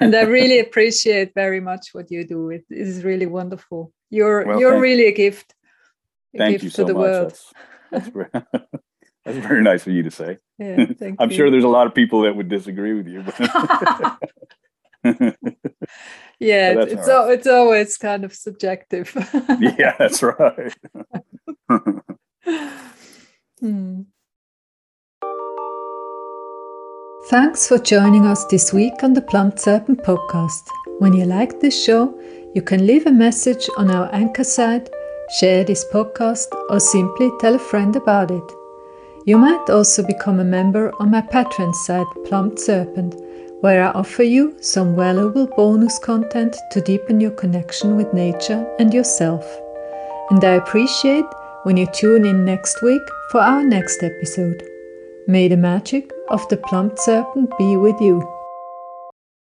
[0.00, 2.50] and I really appreciate very much what you do.
[2.50, 3.92] It is really wonderful.
[4.10, 5.54] You're well, you're really a gift.
[6.34, 7.02] A thank gift you so to the much.
[7.02, 7.30] World.
[7.30, 7.52] That's,
[7.90, 8.28] that's, very,
[9.24, 10.38] that's very nice of you to say.
[10.58, 10.86] Yeah,
[11.18, 11.36] I'm you.
[11.36, 13.24] sure there's a lot of people that would disagree with you.
[16.38, 17.30] yeah, it's right.
[17.32, 19.10] it's always kind of subjective.
[19.58, 20.74] yeah, that's right.
[23.58, 24.02] hmm.
[27.26, 30.68] Thanks for joining us this week on the Plumed Serpent podcast.
[30.98, 32.12] When you like this show,
[32.52, 34.90] you can leave a message on our anchor site,
[35.38, 38.42] share this podcast, or simply tell a friend about it.
[39.24, 43.14] You might also become a member on my Patreon site, Plumed Serpent,
[43.60, 48.92] where I offer you some valuable bonus content to deepen your connection with nature and
[48.92, 49.46] yourself.
[50.30, 51.26] And I appreciate
[51.62, 54.60] when you tune in next week for our next episode.
[55.28, 58.31] May the magic of the plumed serpent be with you.